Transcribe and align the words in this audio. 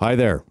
Hi 0.00 0.14
there. 0.14 0.44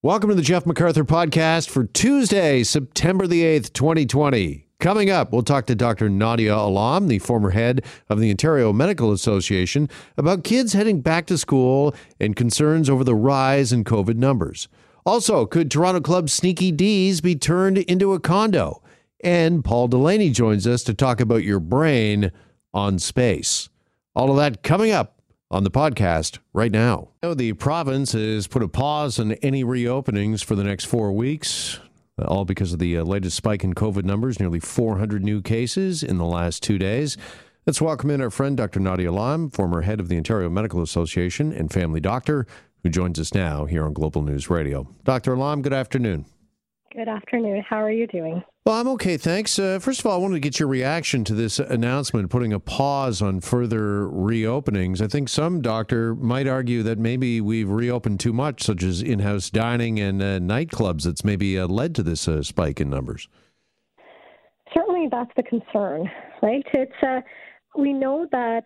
Welcome 0.00 0.30
to 0.30 0.34
the 0.34 0.40
Jeff 0.40 0.64
MacArthur 0.64 1.04
podcast 1.04 1.68
for 1.68 1.84
Tuesday, 1.84 2.62
September 2.62 3.26
the 3.26 3.42
8th, 3.42 3.74
2020. 3.74 4.66
Coming 4.80 5.10
up, 5.10 5.30
we'll 5.30 5.42
talk 5.42 5.66
to 5.66 5.74
Dr. 5.74 6.08
Nadia 6.08 6.56
Alam, 6.56 7.08
the 7.08 7.18
former 7.18 7.50
head 7.50 7.84
of 8.08 8.18
the 8.18 8.30
Ontario 8.30 8.72
Medical 8.72 9.12
Association, 9.12 9.90
about 10.16 10.42
kids 10.42 10.72
heading 10.72 11.02
back 11.02 11.26
to 11.26 11.36
school 11.36 11.94
and 12.18 12.34
concerns 12.34 12.88
over 12.88 13.04
the 13.04 13.14
rise 13.14 13.74
in 13.74 13.84
COVID 13.84 14.16
numbers. 14.16 14.68
Also, 15.04 15.44
could 15.44 15.70
Toronto 15.70 16.00
Club 16.00 16.30
Sneaky 16.30 16.72
Dee's 16.72 17.20
be 17.20 17.36
turned 17.36 17.76
into 17.76 18.14
a 18.14 18.20
condo? 18.20 18.82
And 19.22 19.62
Paul 19.62 19.88
Delaney 19.88 20.30
joins 20.30 20.66
us 20.66 20.82
to 20.84 20.94
talk 20.94 21.20
about 21.20 21.44
your 21.44 21.60
brain 21.60 22.32
on 22.72 22.98
space. 22.98 23.68
All 24.14 24.30
of 24.30 24.38
that 24.38 24.62
coming 24.62 24.92
up 24.92 25.13
on 25.54 25.62
the 25.62 25.70
podcast 25.70 26.40
right 26.52 26.72
now. 26.72 27.10
The 27.22 27.52
province 27.52 28.10
has 28.10 28.48
put 28.48 28.64
a 28.64 28.68
pause 28.68 29.20
on 29.20 29.34
any 29.34 29.62
reopenings 29.62 30.42
for 30.42 30.56
the 30.56 30.64
next 30.64 30.86
four 30.86 31.12
weeks, 31.12 31.78
all 32.18 32.44
because 32.44 32.72
of 32.72 32.80
the 32.80 32.98
uh, 32.98 33.04
latest 33.04 33.36
spike 33.36 33.62
in 33.62 33.72
COVID 33.72 34.02
numbers, 34.02 34.40
nearly 34.40 34.58
400 34.58 35.22
new 35.22 35.40
cases 35.40 36.02
in 36.02 36.18
the 36.18 36.24
last 36.24 36.64
two 36.64 36.76
days. 36.76 37.16
Let's 37.66 37.80
welcome 37.80 38.10
in 38.10 38.20
our 38.20 38.30
friend, 38.30 38.56
Dr. 38.56 38.80
Nadia 38.80 39.12
Alam, 39.12 39.48
former 39.48 39.82
head 39.82 40.00
of 40.00 40.08
the 40.08 40.16
Ontario 40.16 40.50
Medical 40.50 40.82
Association 40.82 41.52
and 41.52 41.72
family 41.72 42.00
doctor, 42.00 42.48
who 42.82 42.88
joins 42.88 43.20
us 43.20 43.32
now 43.32 43.64
here 43.64 43.84
on 43.84 43.92
Global 43.92 44.22
News 44.22 44.50
Radio. 44.50 44.88
Dr. 45.04 45.34
Alam, 45.34 45.62
good 45.62 45.72
afternoon. 45.72 46.26
Good 46.94 47.08
afternoon. 47.08 47.64
How 47.68 47.82
are 47.82 47.90
you 47.90 48.06
doing? 48.06 48.44
Well, 48.64 48.76
I'm 48.76 48.86
okay, 48.88 49.16
thanks. 49.16 49.58
Uh, 49.58 49.80
first 49.80 49.98
of 49.98 50.06
all, 50.06 50.12
I 50.12 50.16
wanted 50.16 50.34
to 50.34 50.40
get 50.40 50.60
your 50.60 50.68
reaction 50.68 51.24
to 51.24 51.34
this 51.34 51.58
announcement 51.58 52.30
putting 52.30 52.52
a 52.52 52.60
pause 52.60 53.20
on 53.20 53.40
further 53.40 54.06
reopenings. 54.06 55.00
I 55.00 55.08
think 55.08 55.28
some 55.28 55.60
doctor 55.60 56.14
might 56.14 56.46
argue 56.46 56.84
that 56.84 57.00
maybe 57.00 57.40
we've 57.40 57.68
reopened 57.68 58.20
too 58.20 58.32
much, 58.32 58.62
such 58.62 58.84
as 58.84 59.02
in 59.02 59.18
house 59.18 59.50
dining 59.50 59.98
and 59.98 60.22
uh, 60.22 60.38
nightclubs, 60.38 61.02
that's 61.02 61.24
maybe 61.24 61.58
uh, 61.58 61.66
led 61.66 61.96
to 61.96 62.04
this 62.04 62.28
uh, 62.28 62.44
spike 62.44 62.80
in 62.80 62.90
numbers. 62.90 63.28
Certainly, 64.72 65.08
that's 65.10 65.32
the 65.36 65.42
concern, 65.42 66.08
right? 66.42 66.64
It's 66.74 67.02
uh, 67.02 67.22
we 67.76 67.92
know 67.92 68.28
that 68.30 68.62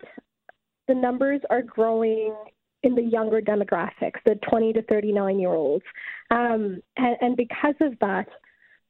the 0.87 0.93
numbers 0.93 1.41
are 1.49 1.63
growing 1.63 2.35
in 2.83 2.95
the 2.95 3.03
younger 3.03 3.41
demographics, 3.41 4.19
the 4.25 4.39
20 4.49 4.73
to 4.73 4.81
39 4.83 5.39
year 5.39 5.53
olds, 5.53 5.85
um, 6.31 6.81
and, 6.97 7.17
and 7.21 7.37
because 7.37 7.75
of 7.81 7.97
that 7.99 8.27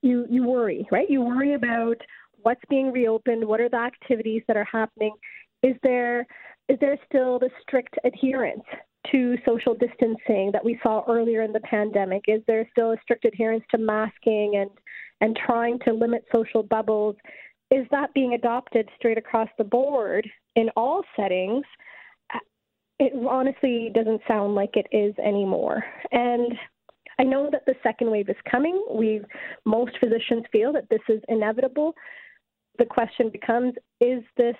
you 0.01 0.25
you 0.29 0.43
worry, 0.45 0.87
right? 0.91 1.09
You 1.09 1.21
worry 1.21 1.53
about 1.53 1.97
what's 2.41 2.61
being 2.69 2.91
reopened, 2.91 3.45
what 3.45 3.59
are 3.59 3.69
the 3.69 3.77
activities 3.77 4.43
that 4.47 4.57
are 4.57 4.67
happening. 4.71 5.13
Is 5.63 5.75
there 5.83 6.25
is 6.67 6.77
there 6.79 6.97
still 7.07 7.39
the 7.39 7.49
strict 7.61 7.95
adherence 8.03 8.63
to 9.11 9.35
social 9.45 9.73
distancing 9.73 10.51
that 10.53 10.63
we 10.63 10.79
saw 10.83 11.03
earlier 11.07 11.41
in 11.41 11.51
the 11.51 11.59
pandemic? 11.61 12.25
Is 12.27 12.41
there 12.47 12.67
still 12.71 12.91
a 12.91 12.97
strict 13.01 13.25
adherence 13.25 13.63
to 13.71 13.77
masking 13.77 14.57
and 14.57 14.69
and 15.21 15.37
trying 15.45 15.79
to 15.79 15.93
limit 15.93 16.23
social 16.33 16.63
bubbles? 16.63 17.15
Is 17.71 17.85
that 17.91 18.13
being 18.13 18.33
adopted 18.33 18.89
straight 18.97 19.17
across 19.17 19.49
the 19.57 19.63
board 19.63 20.27
in 20.55 20.69
all 20.75 21.03
settings? 21.15 21.65
It 22.99 23.13
honestly 23.27 23.91
doesn't 23.93 24.21
sound 24.27 24.55
like 24.55 24.75
it 24.75 24.87
is 24.91 25.13
anymore. 25.19 25.83
And 26.11 26.53
I 27.17 27.23
know 27.23 27.49
that 27.51 27.65
the 27.65 27.75
second 27.81 28.11
wave 28.11 28.29
is 28.29 28.35
coming. 28.49 28.83
We 28.91 29.21
most 29.65 29.97
physicians 29.99 30.45
feel 30.51 30.73
that 30.73 30.89
this 30.89 31.01
is 31.07 31.21
inevitable. 31.27 31.93
The 32.77 32.85
question 32.85 33.29
becomes 33.29 33.73
is 33.99 34.23
this 34.37 34.55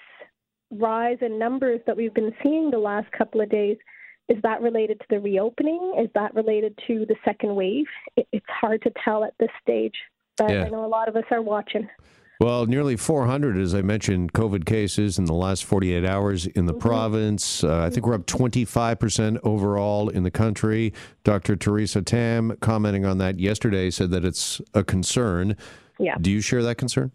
rise 0.71 1.17
in 1.21 1.39
numbers 1.39 1.81
that 1.87 1.97
we've 1.97 2.13
been 2.13 2.33
seeing 2.43 2.69
the 2.69 2.77
last 2.77 3.11
couple 3.11 3.41
of 3.41 3.49
days 3.49 3.77
is 4.29 4.37
that 4.43 4.61
related 4.61 4.99
to 4.99 5.05
the 5.09 5.19
reopening? 5.19 5.95
Is 5.99 6.07
that 6.13 6.35
related 6.35 6.77
to 6.87 7.05
the 7.07 7.15
second 7.25 7.55
wave? 7.55 7.85
it's 8.15 8.45
hard 8.47 8.81
to 8.83 8.91
tell 9.03 9.23
at 9.23 9.33
this 9.39 9.49
stage, 9.61 9.95
but 10.37 10.51
yeah. 10.51 10.65
I 10.65 10.69
know 10.69 10.85
a 10.85 10.87
lot 10.87 11.09
of 11.09 11.15
us 11.15 11.23
are 11.31 11.41
watching. 11.41 11.89
Well, 12.39 12.67
nearly 12.67 12.95
400, 12.95 13.57
as 13.57 13.75
I 13.75 13.81
mentioned, 13.81 14.31
COVID 14.31 14.65
cases 14.65 15.19
in 15.19 15.25
the 15.25 15.33
last 15.33 15.65
48 15.65 16.05
hours 16.05 16.45
in 16.47 16.67
the 16.67 16.71
mm-hmm. 16.71 16.79
province. 16.79 17.65
Uh, 17.65 17.81
I 17.81 17.89
think 17.89 18.07
we're 18.07 18.13
up 18.13 18.27
25% 18.27 19.39
overall 19.43 20.07
in 20.07 20.23
the 20.23 20.31
country. 20.31 20.93
Dr. 21.25 21.57
Theresa 21.57 22.01
Tam, 22.01 22.55
commenting 22.61 23.05
on 23.05 23.17
that 23.17 23.39
yesterday, 23.39 23.89
said 23.89 24.11
that 24.11 24.23
it's 24.23 24.61
a 24.73 24.85
concern. 24.85 25.57
Yeah. 25.99 26.15
Do 26.21 26.31
you 26.31 26.39
share 26.39 26.63
that 26.63 26.77
concern? 26.77 27.11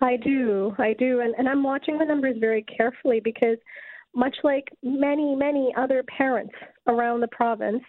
I 0.00 0.16
do. 0.16 0.74
I 0.78 0.94
do. 0.94 1.20
And, 1.20 1.34
and 1.36 1.50
I'm 1.50 1.62
watching 1.62 1.98
the 1.98 2.06
numbers 2.06 2.36
very 2.40 2.62
carefully 2.62 3.20
because, 3.20 3.58
much 4.14 4.36
like 4.42 4.68
many, 4.82 5.34
many 5.34 5.74
other 5.76 6.02
parents 6.16 6.54
around 6.86 7.20
the 7.20 7.28
province, 7.28 7.82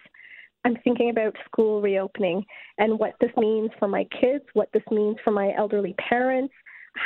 I'm 0.66 0.76
thinking 0.84 1.08
about 1.08 1.34
school 1.46 1.80
reopening 1.80 2.44
and 2.76 2.98
what 2.98 3.14
this 3.22 3.30
means 3.38 3.70
for 3.78 3.88
my 3.88 4.06
kids, 4.20 4.44
what 4.52 4.68
this 4.74 4.82
means 4.90 5.16
for 5.24 5.30
my 5.30 5.54
elderly 5.56 5.94
parents. 6.10 6.52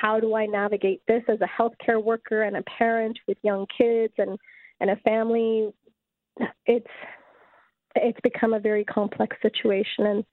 How 0.00 0.18
do 0.20 0.34
I 0.34 0.46
navigate 0.46 1.02
this 1.06 1.22
as 1.28 1.38
a 1.40 1.62
healthcare 1.62 2.02
worker 2.02 2.42
and 2.42 2.56
a 2.56 2.62
parent 2.62 3.18
with 3.28 3.38
young 3.42 3.66
kids 3.76 4.14
and, 4.18 4.38
and 4.80 4.90
a 4.90 4.96
family? 4.96 5.72
It's 6.66 6.86
it's 7.94 8.18
become 8.22 8.54
a 8.54 8.60
very 8.60 8.84
complex 8.84 9.36
situation, 9.42 10.06
and 10.06 10.24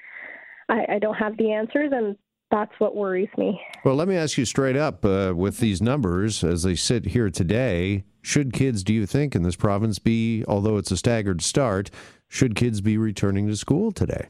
I, 0.70 0.96
I 0.96 1.00
don't 1.00 1.16
have 1.16 1.36
the 1.38 1.52
answers, 1.52 1.92
and 1.94 2.16
that's 2.52 2.72
what 2.80 2.96
worries 2.96 3.30
me. 3.38 3.60
Well, 3.84 3.96
let 3.96 4.08
me 4.08 4.16
ask 4.16 4.38
you 4.38 4.46
straight 4.46 4.78
up 4.78 5.04
uh, 5.04 5.34
with 5.36 5.60
these 5.60 5.82
numbers 5.82 6.44
as 6.44 6.64
they 6.64 6.76
sit 6.76 7.06
here 7.08 7.30
today, 7.30 8.06
should 8.22 8.54
kids, 8.54 8.84
do 8.84 8.94
you 8.94 9.06
think, 9.06 9.36
in 9.36 9.44
this 9.44 9.56
province 9.56 10.00
be, 10.00 10.44
although 10.48 10.78
it's 10.78 10.92
a 10.92 10.98
staggered 10.98 11.42
start, 11.42 11.92
should 12.28 12.56
kids 12.56 12.82
be 12.82 12.98
returning 12.98 13.48
to 13.48 13.56
school 13.56 13.92
today? 13.92 14.30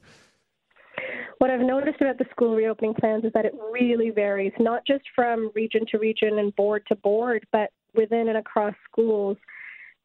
What 1.40 1.50
I've 1.50 1.62
noticed 1.62 2.02
about 2.02 2.18
the 2.18 2.26
school 2.32 2.54
reopening 2.54 2.94
plans 2.94 3.24
is 3.24 3.32
that 3.34 3.46
it 3.46 3.54
really 3.72 4.10
varies, 4.10 4.52
not 4.60 4.86
just 4.86 5.04
from 5.16 5.52
region 5.56 5.86
to 5.90 5.98
region 5.98 6.38
and 6.38 6.54
board 6.58 6.84
to 6.90 6.96
board, 6.98 7.46
but 7.54 7.72
within 7.96 8.28
and 8.28 8.38
across 8.38 8.74
schools. 8.92 9.38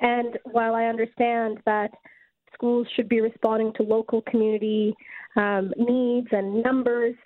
And 0.00 0.38
while 0.44 0.76
I 0.76 0.84
understand 0.84 1.58
that 1.66 1.90
schools 2.52 2.86
should 2.94 3.08
be 3.08 3.20
responding 3.20 3.72
to 3.74 3.82
local 3.82 4.22
community 4.22 4.94
um, 5.36 5.72
needs 5.76 6.28
and 6.30 6.62
numbers, 6.62 7.16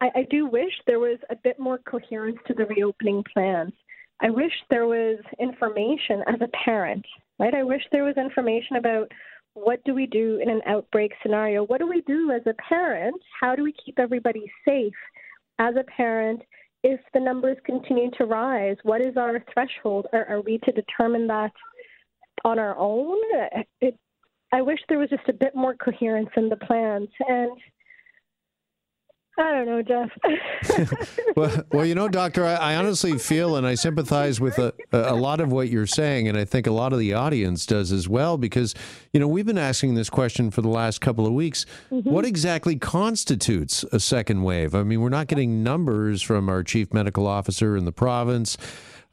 I, 0.00 0.08
I 0.14 0.26
do 0.30 0.46
wish 0.46 0.72
there 0.86 1.00
was 1.00 1.18
a 1.28 1.36
bit 1.36 1.58
more 1.58 1.78
coherence 1.78 2.38
to 2.46 2.54
the 2.54 2.64
reopening 2.64 3.22
plans. 3.30 3.72
I 4.22 4.30
wish 4.30 4.52
there 4.70 4.86
was 4.86 5.18
information 5.38 6.22
as 6.28 6.40
a 6.40 6.48
parent, 6.64 7.04
right? 7.38 7.54
I 7.54 7.62
wish 7.62 7.82
there 7.92 8.04
was 8.04 8.16
information 8.16 8.76
about 8.76 9.12
what 9.54 9.82
do 9.84 9.94
we 9.94 10.06
do 10.06 10.40
in 10.42 10.50
an 10.50 10.60
outbreak 10.66 11.12
scenario? 11.22 11.64
What 11.64 11.78
do 11.78 11.88
we 11.88 12.02
do 12.02 12.32
as 12.32 12.42
a 12.46 12.54
parent? 12.54 13.20
How 13.40 13.54
do 13.54 13.62
we 13.62 13.74
keep 13.84 13.98
everybody 13.98 14.50
safe 14.66 14.92
as 15.58 15.74
a 15.76 15.84
parent 15.84 16.42
if 16.82 17.00
the 17.14 17.20
numbers 17.20 17.56
continue 17.64 18.10
to 18.18 18.24
rise? 18.24 18.76
What 18.82 19.00
is 19.00 19.16
our 19.16 19.42
threshold? 19.52 20.06
Are, 20.12 20.26
are 20.26 20.40
we 20.40 20.58
to 20.58 20.72
determine 20.72 21.26
that 21.28 21.52
on 22.44 22.58
our 22.58 22.76
own? 22.76 23.16
It, 23.80 23.96
I 24.52 24.60
wish 24.60 24.78
there 24.88 24.98
was 24.98 25.10
just 25.10 25.28
a 25.28 25.32
bit 25.32 25.54
more 25.54 25.74
coherence 25.74 26.30
in 26.36 26.48
the 26.48 26.56
plans. 26.56 27.08
And 27.28 27.50
I 29.36 29.50
don't 29.50 29.66
know, 29.66 29.82
Jeff. 29.82 30.10
well, 31.36 31.64
well, 31.72 31.84
you 31.84 31.96
know, 31.96 32.08
Doctor, 32.08 32.44
I, 32.44 32.54
I, 32.54 32.76
honestly 32.76 33.18
feel 33.18 33.56
and 33.56 33.66
I 33.66 33.74
sympathize 33.74 34.40
with 34.40 34.60
a, 34.60 34.72
a 34.92 35.16
lot 35.16 35.40
of 35.40 35.50
what 35.50 35.68
you're 35.68 35.88
saying, 35.88 36.28
and 36.28 36.38
I 36.38 36.44
think 36.44 36.68
a 36.68 36.70
lot 36.70 36.92
of 36.92 37.00
the 37.00 37.14
audience 37.14 37.66
does 37.66 37.90
as 37.90 38.08
well, 38.08 38.38
because, 38.38 38.76
you 39.12 39.18
know, 39.18 39.26
we've 39.26 39.46
been 39.46 39.58
asking 39.58 39.94
this 39.94 40.08
question 40.08 40.52
for 40.52 40.62
the 40.62 40.68
last 40.68 41.00
couple 41.00 41.26
of 41.26 41.32
weeks. 41.32 41.66
Mm-hmm. 41.90 42.08
What 42.08 42.24
exactly 42.24 42.76
constitutes 42.76 43.82
a 43.90 43.98
second 43.98 44.44
wave? 44.44 44.72
I 44.72 44.84
mean, 44.84 45.00
we're 45.00 45.08
not 45.08 45.26
getting 45.26 45.64
numbers 45.64 46.22
from 46.22 46.48
our 46.48 46.62
chief 46.62 46.94
medical 46.94 47.26
officer 47.26 47.76
in 47.76 47.86
the 47.86 47.92
province. 47.92 48.56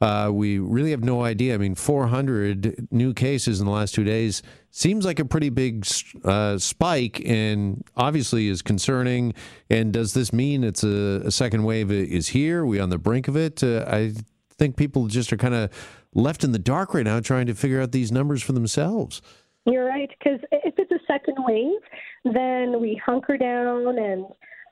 Uh, 0.02 0.28
we 0.32 0.58
really 0.58 0.90
have 0.90 1.04
no 1.04 1.22
idea. 1.22 1.54
I 1.54 1.58
mean, 1.58 1.76
400 1.76 2.88
new 2.90 3.14
cases 3.14 3.60
in 3.60 3.66
the 3.66 3.72
last 3.72 3.94
two 3.94 4.02
days 4.02 4.42
seems 4.72 5.04
like 5.04 5.20
a 5.20 5.24
pretty 5.24 5.48
big 5.48 5.86
uh, 6.24 6.58
spike, 6.58 7.22
and 7.24 7.84
obviously 7.96 8.48
is 8.48 8.62
concerning. 8.62 9.32
And 9.70 9.92
does 9.92 10.12
this 10.12 10.32
mean 10.32 10.64
it's 10.64 10.82
a, 10.82 11.22
a 11.24 11.30
second 11.30 11.62
wave 11.62 11.92
is 11.92 12.26
here? 12.26 12.62
Are 12.62 12.66
we 12.66 12.80
on 12.80 12.90
the 12.90 12.98
brink 12.98 13.28
of 13.28 13.36
it? 13.36 13.62
Uh, 13.62 13.84
I 13.86 14.12
think 14.58 14.76
people 14.76 15.06
just 15.06 15.32
are 15.32 15.36
kind 15.36 15.54
of 15.54 15.70
left 16.14 16.42
in 16.42 16.50
the 16.50 16.58
dark 16.58 16.94
right 16.94 17.04
now, 17.04 17.20
trying 17.20 17.46
to 17.46 17.54
figure 17.54 17.80
out 17.80 17.92
these 17.92 18.10
numbers 18.10 18.42
for 18.42 18.54
themselves. 18.54 19.22
You're 19.66 19.86
right, 19.86 20.10
because 20.18 20.40
if 20.50 20.74
it's 20.78 20.90
a 20.90 20.98
second 21.06 21.36
wave, 21.46 21.78
then 22.24 22.80
we 22.80 23.00
hunker 23.06 23.38
down 23.38 23.96
and 23.96 24.26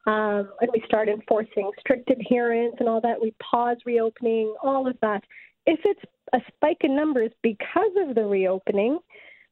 um, 0.06 0.50
and 0.60 0.70
we 0.72 0.82
start 0.86 1.08
enforcing 1.08 1.70
strict 1.80 2.10
adherence 2.10 2.76
and 2.80 2.88
all 2.88 3.00
that. 3.02 3.20
We 3.20 3.34
pause 3.42 3.76
reopening, 3.84 4.54
all 4.62 4.88
of 4.88 4.96
that. 5.02 5.22
If 5.66 5.80
it's 5.84 6.00
a 6.32 6.38
spike 6.54 6.78
in 6.82 6.96
numbers 6.96 7.30
because 7.42 7.92
of 7.96 8.14
the 8.14 8.24
reopening, 8.24 8.98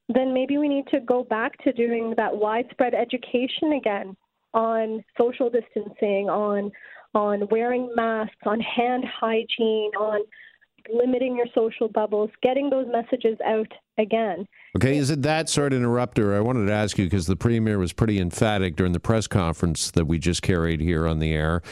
then 0.08 0.32
maybe 0.32 0.56
we 0.56 0.68
need 0.68 0.86
to 0.88 1.00
go 1.00 1.22
back 1.22 1.62
to 1.64 1.72
doing 1.72 2.14
that 2.16 2.34
widespread 2.34 2.94
education 2.94 3.74
again 3.76 4.16
on 4.54 5.04
social 5.18 5.50
distancing, 5.50 6.28
on 6.30 6.70
on 7.14 7.48
wearing 7.50 7.90
masks, 7.94 8.36
on 8.44 8.60
hand 8.60 9.04
hygiene, 9.04 9.90
on 9.98 10.20
limiting 10.92 11.36
your 11.36 11.46
social 11.54 11.88
bubbles, 11.88 12.30
getting 12.42 12.70
those 12.70 12.86
messages 12.90 13.38
out 13.46 13.70
again. 13.98 14.46
Okay, 14.76 14.96
is 14.96 15.10
it 15.10 15.22
that 15.22 15.48
sort 15.48 15.72
of 15.72 15.78
interrupter? 15.78 16.36
I 16.36 16.40
wanted 16.40 16.66
to 16.66 16.72
ask 16.72 16.98
you 16.98 17.04
because 17.04 17.26
the 17.26 17.36
premier 17.36 17.78
was 17.78 17.92
pretty 17.92 18.20
emphatic 18.20 18.76
during 18.76 18.92
the 18.92 19.00
press 19.00 19.26
conference 19.26 19.90
that 19.92 20.06
we 20.06 20.18
just 20.18 20.42
carried 20.42 20.80
here 20.80 21.06
on 21.06 21.18
the 21.18 21.32
air 21.32 21.62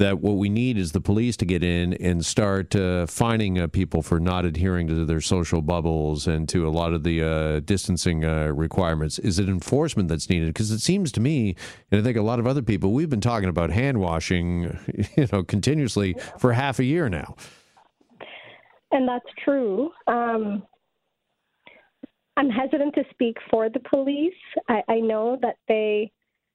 that 0.00 0.18
what 0.18 0.38
we 0.38 0.48
need 0.48 0.78
is 0.78 0.92
the 0.92 1.00
police 1.00 1.36
to 1.36 1.44
get 1.44 1.62
in 1.62 1.92
and 1.94 2.24
start 2.24 2.74
uh, 2.74 3.06
fining 3.06 3.58
uh, 3.58 3.68
people 3.68 4.02
for 4.02 4.18
not 4.18 4.46
adhering 4.46 4.88
to 4.88 5.04
their 5.04 5.20
social 5.20 5.60
bubbles 5.60 6.26
and 6.26 6.48
to 6.48 6.66
a 6.66 6.70
lot 6.70 6.94
of 6.94 7.04
the 7.04 7.22
uh, 7.22 7.60
distancing 7.60 8.24
uh, 8.24 8.46
requirements. 8.46 9.18
Is 9.18 9.38
it 9.38 9.48
enforcement 9.48 10.08
that's 10.08 10.30
needed? 10.30 10.48
Because 10.48 10.70
it 10.70 10.80
seems 10.80 11.12
to 11.12 11.20
me, 11.20 11.54
and 11.90 12.00
I 12.00 12.02
think 12.02 12.16
a 12.16 12.22
lot 12.22 12.38
of 12.38 12.46
other 12.46 12.62
people, 12.62 12.92
we've 12.92 13.10
been 13.10 13.20
talking 13.20 13.50
about 13.50 13.70
hand 13.70 14.00
washing, 14.00 14.78
you 15.16 15.28
know, 15.30 15.44
continuously 15.44 16.16
for 16.38 16.54
half 16.54 16.78
a 16.78 16.84
year 16.84 17.10
now. 17.10 17.36
And 18.92 19.08
that's 19.08 19.26
true. 19.44 19.90
Um, 20.06 20.64
I'm 22.36 22.48
hesitant 22.48 22.94
to 22.94 23.04
speak 23.10 23.36
for 23.50 23.68
the 23.68 23.80
police. 23.80 24.32
I, 24.68 24.82
I 24.88 25.00
know 25.00 25.38
that 25.42 25.56
they 25.68 26.10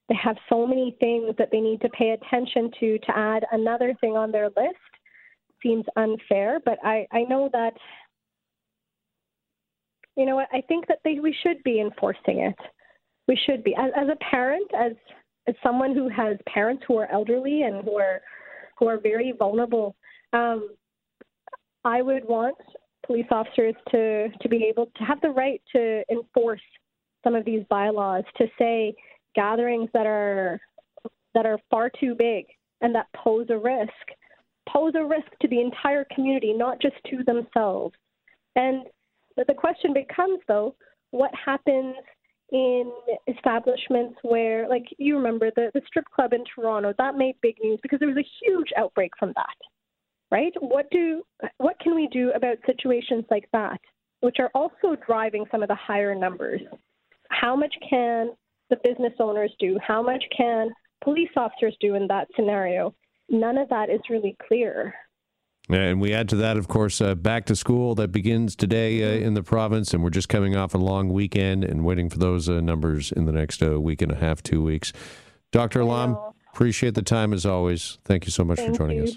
they 0.08 0.14
have 0.22 0.36
so 0.48 0.66
many 0.66 0.96
things 1.00 1.34
that 1.38 1.48
they 1.50 1.60
need 1.60 1.80
to 1.80 1.88
pay 1.90 2.10
attention 2.10 2.70
to 2.80 2.98
to 2.98 3.16
add 3.16 3.44
another 3.52 3.94
thing 4.00 4.16
on 4.16 4.30
their 4.30 4.46
list 4.46 4.76
seems 5.62 5.84
unfair 5.96 6.60
but 6.64 6.78
i 6.84 7.06
i 7.12 7.22
know 7.22 7.48
that 7.52 7.72
you 10.16 10.26
know 10.26 10.36
what 10.36 10.48
i 10.52 10.60
think 10.68 10.86
that 10.86 10.98
they 11.02 11.18
we 11.18 11.34
should 11.42 11.62
be 11.64 11.80
enforcing 11.80 12.40
it 12.40 12.54
we 13.26 13.38
should 13.46 13.64
be 13.64 13.74
as, 13.74 13.90
as 13.96 14.08
a 14.08 14.16
parent 14.30 14.70
as 14.78 14.92
as 15.48 15.54
someone 15.62 15.94
who 15.94 16.08
has 16.08 16.36
parents 16.46 16.82
who 16.86 16.96
are 16.98 17.10
elderly 17.10 17.62
and 17.62 17.84
who 17.84 17.98
are 17.98 18.20
who 18.78 18.86
are 18.86 18.98
very 18.98 19.32
vulnerable 19.38 19.96
um, 20.32 20.68
i 21.86 22.02
would 22.02 22.26
want 22.28 22.56
police 23.06 23.26
officers 23.30 23.74
to 23.90 24.28
to 24.42 24.48
be 24.48 24.64
able 24.64 24.86
to 24.96 25.04
have 25.04 25.20
the 25.22 25.30
right 25.30 25.62
to 25.74 26.02
enforce 26.10 26.60
some 27.24 27.34
of 27.34 27.44
these 27.44 27.62
bylaws 27.70 28.24
to 28.36 28.46
say 28.58 28.94
gatherings 29.34 29.88
that 29.94 30.06
are 30.06 30.60
that 31.34 31.46
are 31.46 31.58
far 31.70 31.90
too 31.98 32.14
big 32.14 32.44
and 32.82 32.94
that 32.94 33.06
pose 33.14 33.46
a 33.50 33.56
risk 33.58 34.06
pose 34.68 34.92
a 34.96 35.04
risk 35.04 35.28
to 35.40 35.48
the 35.48 35.60
entire 35.60 36.04
community, 36.14 36.52
not 36.52 36.80
just 36.80 36.96
to 37.10 37.22
themselves. 37.24 37.94
And 38.56 38.84
the 39.36 39.54
question 39.54 39.92
becomes, 39.92 40.40
though, 40.48 40.74
what 41.10 41.30
happens 41.34 41.94
in 42.52 42.92
establishments 43.26 44.18
where, 44.22 44.68
like 44.68 44.84
you 44.98 45.16
remember, 45.16 45.50
the, 45.56 45.70
the 45.74 45.82
strip 45.86 46.04
club 46.14 46.32
in 46.32 46.44
Toronto 46.54 46.94
that 46.98 47.16
made 47.16 47.34
big 47.42 47.56
news 47.62 47.78
because 47.82 47.98
there 47.98 48.08
was 48.08 48.16
a 48.16 48.44
huge 48.44 48.68
outbreak 48.76 49.12
from 49.18 49.32
that, 49.36 49.56
right? 50.30 50.52
What 50.60 50.86
do 50.90 51.22
what 51.58 51.78
can 51.80 51.94
we 51.94 52.08
do 52.12 52.32
about 52.34 52.56
situations 52.66 53.24
like 53.30 53.48
that, 53.52 53.80
which 54.20 54.36
are 54.38 54.50
also 54.54 54.96
driving 55.06 55.44
some 55.50 55.62
of 55.62 55.68
the 55.68 55.76
higher 55.76 56.14
numbers? 56.14 56.60
How 57.30 57.56
much 57.56 57.74
can 57.88 58.30
the 58.70 58.76
business 58.84 59.12
owners 59.20 59.52
do? 59.58 59.78
How 59.86 60.02
much 60.02 60.24
can 60.36 60.70
police 61.02 61.30
officers 61.36 61.76
do 61.80 61.94
in 61.94 62.06
that 62.08 62.28
scenario? 62.36 62.94
None 63.28 63.58
of 63.58 63.68
that 63.70 63.90
is 63.90 64.00
really 64.08 64.36
clear. 64.46 64.94
And 65.68 66.00
we 66.00 66.14
add 66.14 66.28
to 66.28 66.36
that, 66.36 66.56
of 66.56 66.68
course, 66.68 67.00
uh, 67.00 67.16
back 67.16 67.46
to 67.46 67.56
school 67.56 67.96
that 67.96 68.12
begins 68.12 68.54
today 68.54 69.02
uh, 69.02 69.26
in 69.26 69.34
the 69.34 69.42
province, 69.42 69.92
and 69.92 70.02
we're 70.02 70.10
just 70.10 70.28
coming 70.28 70.54
off 70.54 70.74
a 70.74 70.78
long 70.78 71.08
weekend 71.08 71.64
and 71.64 71.84
waiting 71.84 72.08
for 72.08 72.18
those 72.18 72.48
uh, 72.48 72.60
numbers 72.60 73.10
in 73.10 73.24
the 73.24 73.32
next 73.32 73.62
uh, 73.62 73.80
week 73.80 74.00
and 74.00 74.12
a 74.12 74.16
half, 74.16 74.44
two 74.44 74.62
weeks. 74.62 74.92
Dr. 75.50 75.84
Lam, 75.84 76.16
appreciate 76.52 76.94
the 76.94 77.02
time 77.02 77.32
as 77.32 77.44
always. 77.44 77.98
Thank 78.04 78.26
you 78.26 78.30
so 78.30 78.44
much 78.44 78.58
Thank 78.58 78.74
for 78.74 78.78
joining 78.78 78.98
you. 78.98 79.04
us. 79.04 79.16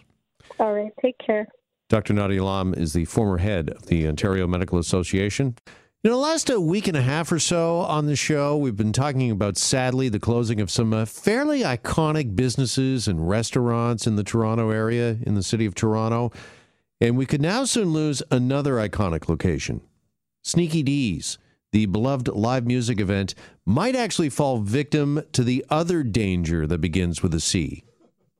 All 0.59 0.73
right, 0.73 0.91
take 1.01 1.17
care. 1.25 1.47
Dr. 1.87 2.13
Nadia 2.13 2.43
Alam 2.43 2.73
is 2.73 2.93
the 2.93 3.05
former 3.05 3.37
head 3.37 3.69
of 3.69 3.87
the 3.87 4.07
Ontario 4.07 4.45
Medical 4.45 4.77
Association. 4.77 5.55
You 6.03 6.11
know, 6.11 6.19
last 6.19 6.49
a 6.49 6.61
week 6.61 6.87
and 6.87 6.95
a 6.95 7.01
half 7.01 7.31
or 7.31 7.39
so 7.39 7.79
on 7.79 8.05
the 8.05 8.15
show, 8.15 8.55
we've 8.55 8.75
been 8.75 8.93
talking 8.93 9.31
about, 9.31 9.57
sadly, 9.57 10.07
the 10.07 10.19
closing 10.19 10.61
of 10.61 10.71
some 10.71 10.93
uh, 10.93 11.05
fairly 11.05 11.61
iconic 11.61 12.35
businesses 12.35 13.07
and 13.07 13.27
restaurants 13.27 14.05
in 14.05 14.15
the 14.15 14.23
Toronto 14.23 14.69
area, 14.69 15.17
in 15.23 15.35
the 15.35 15.43
city 15.43 15.65
of 15.65 15.75
Toronto. 15.75 16.31
And 17.01 17.17
we 17.17 17.25
could 17.25 17.41
now 17.41 17.65
soon 17.65 17.91
lose 17.91 18.21
another 18.31 18.75
iconic 18.75 19.27
location. 19.27 19.81
Sneaky 20.43 20.83
Dee's, 20.83 21.37
the 21.71 21.85
beloved 21.85 22.27
live 22.29 22.65
music 22.65 22.99
event, 22.99 23.35
might 23.65 23.95
actually 23.95 24.29
fall 24.29 24.59
victim 24.59 25.23
to 25.33 25.43
the 25.43 25.65
other 25.69 26.03
danger 26.03 26.67
that 26.67 26.79
begins 26.79 27.21
with 27.21 27.33
a 27.33 27.39
C. 27.39 27.83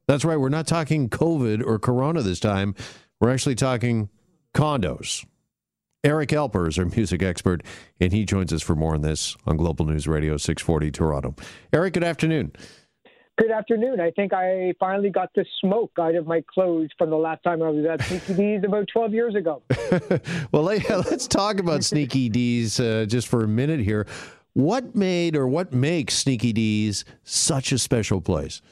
That's 0.10 0.26
right, 0.26 0.38
we're 0.38 0.50
not 0.50 0.66
talking 0.66 1.08
COVID 1.08 1.64
or 1.64 1.78
Corona 1.78 2.24
this 2.24 2.40
time. 2.40 2.74
We're 3.22 3.30
actually 3.30 3.54
talking 3.54 4.10
condos. 4.56 5.24
Eric 6.04 6.30
Alper 6.30 6.68
is 6.68 6.80
our 6.80 6.86
music 6.86 7.22
expert, 7.22 7.62
and 8.02 8.12
he 8.12 8.26
joins 8.26 8.52
us 8.52 8.64
for 8.64 8.76
more 8.76 8.96
on 8.96 9.02
this 9.02 9.38
on 9.46 9.56
Global 9.56 9.86
News 9.86 10.08
Radio 10.08 10.36
640 10.36 10.90
Toronto. 10.90 11.36
Eric, 11.72 11.94
good 11.94 12.04
afternoon. 12.04 12.54
Good 13.38 13.52
afternoon. 13.52 14.00
I 14.00 14.10
think 14.10 14.34
I 14.34 14.74
finally 14.80 15.12
got 15.12 15.30
the 15.36 15.46
smoke 15.62 15.92
out 16.00 16.16
of 16.16 16.26
my 16.26 16.44
clothes 16.52 16.90
from 16.98 17.12
the 17.12 17.16
last 17.16 17.44
time 17.44 17.62
I 17.62 17.70
was 17.70 17.86
at 17.86 18.02
Sneaky 18.02 18.34
Dee's 18.34 18.64
about 18.66 18.88
12 18.92 19.14
years 19.14 19.36
ago. 19.36 19.62
well, 20.52 20.64
let's 20.90 21.28
talk 21.28 21.60
about 21.60 21.84
Sneaky 21.84 22.30
Dee's 22.30 22.80
uh, 22.80 23.06
just 23.08 23.28
for 23.28 23.44
a 23.44 23.48
minute 23.48 23.82
here. 23.82 24.08
What 24.54 24.96
made 24.96 25.36
or 25.36 25.48
what 25.48 25.72
makes 25.72 26.16
Sneaky 26.16 26.52
Dee's 26.52 27.06
such 27.24 27.72
a 27.72 27.78
special 27.78 28.22
place? 28.22 28.64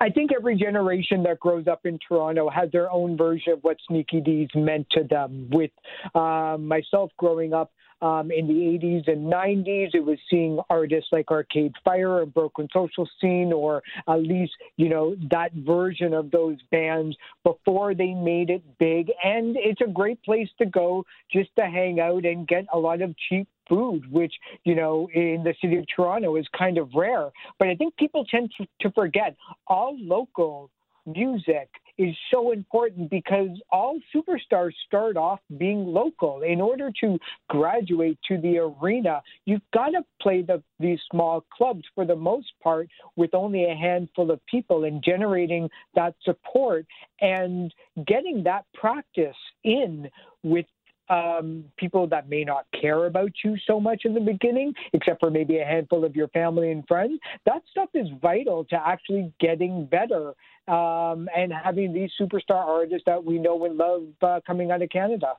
I 0.00 0.10
think 0.10 0.30
every 0.34 0.56
generation 0.56 1.22
that 1.24 1.40
grows 1.40 1.66
up 1.66 1.84
in 1.84 1.98
Toronto 2.06 2.48
has 2.48 2.70
their 2.70 2.90
own 2.90 3.16
version 3.16 3.54
of 3.54 3.60
what 3.62 3.76
Sneaky 3.88 4.20
Dee's 4.20 4.48
meant 4.54 4.86
to 4.90 5.04
them. 5.04 5.48
With 5.50 5.70
um, 6.14 6.66
myself 6.66 7.10
growing 7.18 7.52
up 7.52 7.72
um, 8.00 8.30
in 8.30 8.46
the 8.46 8.54
80s 8.54 9.10
and 9.10 9.32
90s, 9.32 9.94
it 9.94 10.04
was 10.04 10.18
seeing 10.30 10.60
artists 10.70 11.08
like 11.10 11.30
Arcade 11.30 11.72
Fire 11.84 12.10
or 12.10 12.26
Broken 12.26 12.68
Social 12.72 13.08
Scene, 13.20 13.52
or 13.52 13.82
at 14.06 14.22
least, 14.22 14.52
you 14.76 14.88
know, 14.88 15.16
that 15.30 15.52
version 15.52 16.14
of 16.14 16.30
those 16.30 16.58
bands 16.70 17.16
before 17.44 17.94
they 17.94 18.14
made 18.14 18.50
it 18.50 18.62
big. 18.78 19.10
And 19.24 19.56
it's 19.58 19.80
a 19.80 19.90
great 19.90 20.22
place 20.22 20.48
to 20.58 20.66
go 20.66 21.04
just 21.32 21.50
to 21.58 21.64
hang 21.64 21.98
out 21.98 22.24
and 22.24 22.46
get 22.46 22.66
a 22.72 22.78
lot 22.78 23.02
of 23.02 23.14
cheap 23.28 23.48
food, 23.68 24.10
which, 24.10 24.34
you 24.64 24.74
know, 24.74 25.08
in 25.14 25.42
the 25.44 25.54
city 25.60 25.76
of 25.76 25.84
Toronto 25.94 26.36
is 26.36 26.46
kind 26.56 26.78
of 26.78 26.90
rare. 26.94 27.30
But 27.58 27.68
I 27.68 27.74
think 27.74 27.96
people 27.96 28.24
tend 28.24 28.50
to, 28.58 28.66
to 28.80 28.90
forget 28.92 29.36
all 29.66 29.96
local 30.00 30.70
music 31.06 31.68
is 31.98 32.14
so 32.30 32.52
important 32.52 33.10
because 33.10 33.48
all 33.72 33.98
superstars 34.14 34.72
start 34.86 35.16
off 35.16 35.40
being 35.58 35.84
local. 35.84 36.42
In 36.42 36.60
order 36.60 36.90
to 37.00 37.18
graduate 37.48 38.18
to 38.28 38.40
the 38.40 38.58
arena, 38.58 39.20
you've 39.44 39.68
got 39.74 39.90
to 39.90 40.04
play 40.22 40.42
the, 40.42 40.62
these 40.78 41.00
small 41.10 41.44
clubs 41.52 41.82
for 41.94 42.04
the 42.06 42.14
most 42.14 42.52
part 42.62 42.88
with 43.16 43.34
only 43.34 43.64
a 43.64 43.74
handful 43.74 44.30
of 44.30 44.44
people 44.46 44.84
and 44.84 45.02
generating 45.02 45.68
that 45.96 46.14
support 46.22 46.86
and 47.20 47.74
getting 48.06 48.44
that 48.44 48.64
practice 48.74 49.36
in 49.64 50.08
with 50.44 50.66
um, 51.10 51.64
people 51.76 52.06
that 52.08 52.28
may 52.28 52.44
not 52.44 52.66
care 52.78 53.06
about 53.06 53.32
you 53.44 53.56
so 53.66 53.80
much 53.80 54.02
in 54.04 54.14
the 54.14 54.20
beginning, 54.20 54.72
except 54.92 55.20
for 55.20 55.30
maybe 55.30 55.58
a 55.58 55.64
handful 55.64 56.04
of 56.04 56.14
your 56.14 56.28
family 56.28 56.70
and 56.70 56.86
friends. 56.86 57.18
That 57.46 57.62
stuff 57.70 57.88
is 57.94 58.08
vital 58.20 58.64
to 58.66 58.76
actually 58.76 59.32
getting 59.40 59.86
better 59.86 60.34
um, 60.68 61.28
and 61.36 61.52
having 61.52 61.92
these 61.92 62.10
superstar 62.20 62.66
artists 62.66 63.04
that 63.06 63.24
we 63.24 63.38
know 63.38 63.64
and 63.64 63.76
love 63.76 64.04
uh, 64.22 64.40
coming 64.46 64.70
out 64.70 64.82
of 64.82 64.90
Canada. 64.90 65.34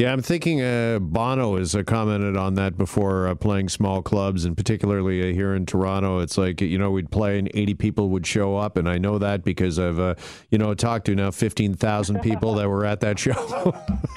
Yeah, 0.00 0.14
I'm 0.14 0.22
thinking 0.22 0.62
uh, 0.62 0.98
Bono 0.98 1.58
has 1.58 1.74
uh, 1.74 1.82
commented 1.82 2.34
on 2.34 2.54
that 2.54 2.78
before 2.78 3.28
uh, 3.28 3.34
playing 3.34 3.68
small 3.68 4.00
clubs, 4.00 4.46
and 4.46 4.56
particularly 4.56 5.20
uh, 5.20 5.34
here 5.34 5.54
in 5.54 5.66
Toronto. 5.66 6.20
It's 6.20 6.38
like, 6.38 6.62
you 6.62 6.78
know, 6.78 6.90
we'd 6.90 7.10
play 7.10 7.38
and 7.38 7.50
80 7.52 7.74
people 7.74 8.08
would 8.08 8.26
show 8.26 8.56
up. 8.56 8.78
And 8.78 8.88
I 8.88 8.96
know 8.96 9.18
that 9.18 9.44
because 9.44 9.78
I've, 9.78 9.98
uh, 9.98 10.14
you 10.50 10.56
know, 10.56 10.72
talked 10.72 11.04
to 11.04 11.14
now 11.14 11.30
15,000 11.30 12.20
people 12.20 12.54
that 12.54 12.66
were 12.66 12.86
at 12.86 13.00
that 13.00 13.18
show. 13.18 13.74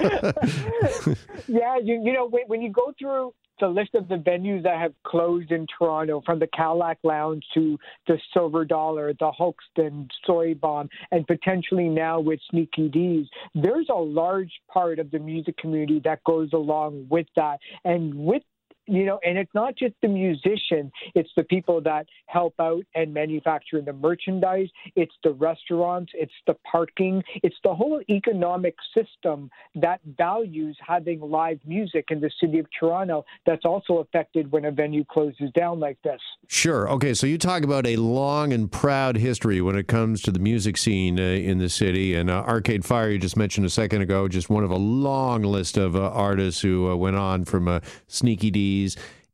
yeah, 1.48 1.76
you, 1.76 2.00
you 2.02 2.14
know, 2.14 2.28
when, 2.28 2.44
when 2.46 2.62
you 2.62 2.70
go 2.70 2.94
through 2.98 3.34
the 3.60 3.68
list 3.68 3.94
of 3.94 4.08
the 4.08 4.16
venues 4.16 4.62
that 4.62 4.78
have 4.78 4.94
closed 5.04 5.50
in 5.50 5.66
Toronto, 5.78 6.22
from 6.24 6.38
the 6.38 6.46
Cadillac 6.48 6.98
Lounge 7.02 7.44
to 7.54 7.78
the 8.06 8.18
Silver 8.32 8.64
Dollar, 8.64 9.12
the 9.18 9.30
Hoxton, 9.30 10.08
Soy 10.26 10.54
Bomb, 10.54 10.88
and 11.10 11.26
potentially 11.26 11.88
now 11.88 12.20
with 12.20 12.40
Sneaky 12.50 12.88
Dee's, 12.88 13.26
there's 13.54 13.88
a 13.90 13.94
large 13.94 14.52
part 14.72 14.98
of 14.98 15.10
the 15.10 15.18
music 15.18 15.56
community 15.56 16.00
that 16.04 16.22
goes 16.24 16.52
along 16.52 17.06
with 17.08 17.26
that. 17.36 17.58
And 17.84 18.14
with 18.14 18.42
you 18.86 19.04
know, 19.04 19.18
and 19.24 19.38
it's 19.38 19.54
not 19.54 19.76
just 19.76 19.94
the 20.02 20.08
musician, 20.08 20.92
it's 21.14 21.30
the 21.36 21.44
people 21.44 21.80
that 21.82 22.06
help 22.26 22.54
out 22.60 22.84
and 22.94 23.12
manufacture 23.12 23.80
the 23.80 23.92
merchandise, 23.92 24.68
it's 24.96 25.14
the 25.22 25.32
restaurants, 25.32 26.12
it's 26.14 26.32
the 26.46 26.54
parking, 26.70 27.22
it's 27.42 27.56
the 27.64 27.74
whole 27.74 28.00
economic 28.10 28.76
system 28.94 29.50
that 29.74 30.00
values 30.16 30.76
having 30.86 31.20
live 31.20 31.58
music 31.66 32.06
in 32.10 32.20
the 32.20 32.30
city 32.40 32.58
of 32.58 32.66
Toronto 32.78 33.24
that's 33.46 33.64
also 33.64 33.98
affected 33.98 34.50
when 34.52 34.66
a 34.66 34.70
venue 34.70 35.04
closes 35.04 35.50
down 35.54 35.80
like 35.80 36.00
this. 36.02 36.20
Sure. 36.48 36.88
Okay, 36.90 37.14
so 37.14 37.26
you 37.26 37.38
talk 37.38 37.62
about 37.62 37.86
a 37.86 37.96
long 37.96 38.52
and 38.52 38.70
proud 38.70 39.16
history 39.16 39.60
when 39.60 39.76
it 39.76 39.88
comes 39.88 40.20
to 40.22 40.30
the 40.30 40.38
music 40.38 40.76
scene 40.76 41.18
uh, 41.18 41.22
in 41.22 41.58
the 41.58 41.68
city, 41.68 42.14
and 42.14 42.30
uh, 42.30 42.44
Arcade 42.46 42.84
Fire, 42.84 43.10
you 43.10 43.18
just 43.18 43.36
mentioned 43.36 43.66
a 43.66 43.70
second 43.70 44.02
ago, 44.02 44.28
just 44.28 44.50
one 44.50 44.64
of 44.64 44.70
a 44.70 44.76
long 44.76 45.42
list 45.42 45.76
of 45.76 45.96
uh, 45.96 46.10
artists 46.10 46.60
who 46.60 46.90
uh, 46.90 46.94
went 46.94 47.16
on 47.16 47.44
from 47.44 47.68
uh, 47.68 47.80
Sneaky 48.08 48.50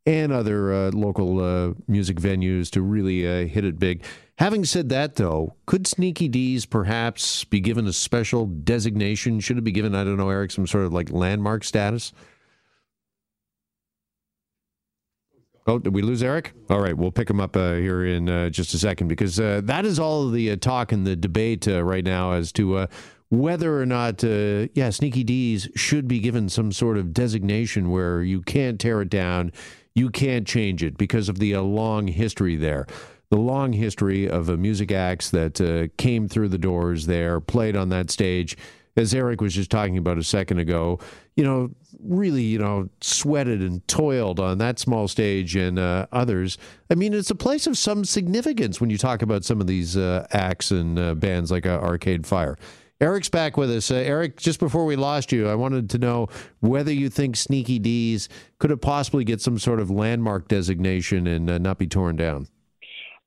And 0.06 0.32
other 0.32 0.72
uh, 0.72 0.90
local 0.92 1.40
uh, 1.40 1.74
music 1.86 2.16
venues 2.16 2.70
to 2.70 2.80
really 2.80 3.28
uh, 3.28 3.46
hit 3.46 3.66
it 3.66 3.78
big. 3.78 4.02
Having 4.38 4.64
said 4.64 4.88
that, 4.88 5.16
though, 5.16 5.54
could 5.66 5.86
Sneaky 5.86 6.26
Dee's 6.26 6.64
perhaps 6.64 7.44
be 7.44 7.60
given 7.60 7.86
a 7.86 7.92
special 7.92 8.46
designation? 8.46 9.40
Should 9.40 9.58
it 9.58 9.64
be 9.64 9.72
given, 9.72 9.94
I 9.94 10.02
don't 10.02 10.16
know, 10.16 10.30
Eric, 10.30 10.52
some 10.52 10.66
sort 10.66 10.86
of 10.86 10.94
like 10.94 11.12
landmark 11.12 11.62
status? 11.62 12.14
Oh, 15.66 15.78
did 15.78 15.94
we 15.94 16.00
lose 16.00 16.22
Eric? 16.22 16.54
All 16.70 16.80
right, 16.80 16.96
we'll 16.96 17.12
pick 17.12 17.28
him 17.28 17.38
up 17.38 17.54
uh, 17.54 17.74
here 17.74 18.06
in 18.06 18.30
uh, 18.30 18.48
just 18.48 18.72
a 18.72 18.78
second 18.78 19.08
because 19.08 19.38
uh, 19.38 19.60
that 19.64 19.84
is 19.84 19.98
all 19.98 20.30
the 20.30 20.56
talk 20.56 20.90
and 20.90 21.06
the 21.06 21.14
debate 21.14 21.66
right 21.66 22.02
now 22.02 22.32
as 22.32 22.50
to 22.52 22.88
whether 23.30 23.80
or 23.80 23.86
not, 23.86 24.22
yeah, 24.22 24.90
Sneaky 24.90 25.24
Dee's 25.24 25.68
should 25.74 26.06
be 26.06 26.20
given 26.20 26.48
some 26.48 26.72
sort 26.72 26.98
of 26.98 27.14
designation 27.14 27.90
where 27.90 28.22
you 28.22 28.42
can't 28.42 28.78
tear 28.78 29.00
it 29.02 29.08
down, 29.08 29.52
you 29.94 30.10
can't 30.10 30.46
change 30.46 30.82
it 30.82 30.98
because 30.98 31.28
of 31.28 31.38
the 31.38 31.56
long 31.56 32.08
history 32.08 32.56
there. 32.56 32.86
The 33.30 33.38
long 33.38 33.72
history 33.72 34.28
of 34.28 34.48
music 34.58 34.90
acts 34.90 35.30
that 35.30 35.90
came 35.96 36.28
through 36.28 36.48
the 36.48 36.58
doors 36.58 37.06
there, 37.06 37.40
played 37.40 37.76
on 37.76 37.88
that 37.90 38.10
stage 38.10 38.56
as 38.96 39.14
Eric 39.14 39.40
was 39.40 39.54
just 39.54 39.70
talking 39.70 39.96
about 39.98 40.18
a 40.18 40.24
second 40.24 40.58
ago, 40.58 40.98
you 41.36 41.44
know, 41.44 41.70
really, 42.02 42.42
you 42.42 42.58
know, 42.58 42.88
sweated 43.00 43.60
and 43.60 43.86
toiled 43.88 44.40
on 44.40 44.58
that 44.58 44.78
small 44.78 45.08
stage 45.08 45.56
and 45.56 45.78
uh, 45.78 46.06
others. 46.12 46.58
I 46.90 46.94
mean, 46.94 47.14
it's 47.14 47.30
a 47.30 47.34
place 47.34 47.66
of 47.66 47.78
some 47.78 48.04
significance 48.04 48.80
when 48.80 48.90
you 48.90 48.98
talk 48.98 49.22
about 49.22 49.44
some 49.44 49.60
of 49.60 49.66
these 49.66 49.96
uh, 49.96 50.26
acts 50.32 50.70
and 50.70 50.98
uh, 50.98 51.14
bands 51.14 51.50
like 51.50 51.66
uh, 51.66 51.78
Arcade 51.80 52.26
Fire. 52.26 52.58
Eric's 53.00 53.30
back 53.30 53.56
with 53.56 53.70
us. 53.70 53.90
Uh, 53.90 53.94
Eric, 53.94 54.36
just 54.36 54.60
before 54.60 54.84
we 54.84 54.94
lost 54.94 55.32
you, 55.32 55.48
I 55.48 55.54
wanted 55.54 55.88
to 55.90 55.98
know 55.98 56.28
whether 56.60 56.92
you 56.92 57.08
think 57.08 57.34
Sneaky 57.34 57.78
Dee's 57.78 58.28
could 58.58 58.68
have 58.68 58.82
possibly 58.82 59.24
get 59.24 59.40
some 59.40 59.58
sort 59.58 59.80
of 59.80 59.90
landmark 59.90 60.48
designation 60.48 61.26
and 61.26 61.48
uh, 61.48 61.56
not 61.56 61.78
be 61.78 61.86
torn 61.86 62.16
down. 62.16 62.46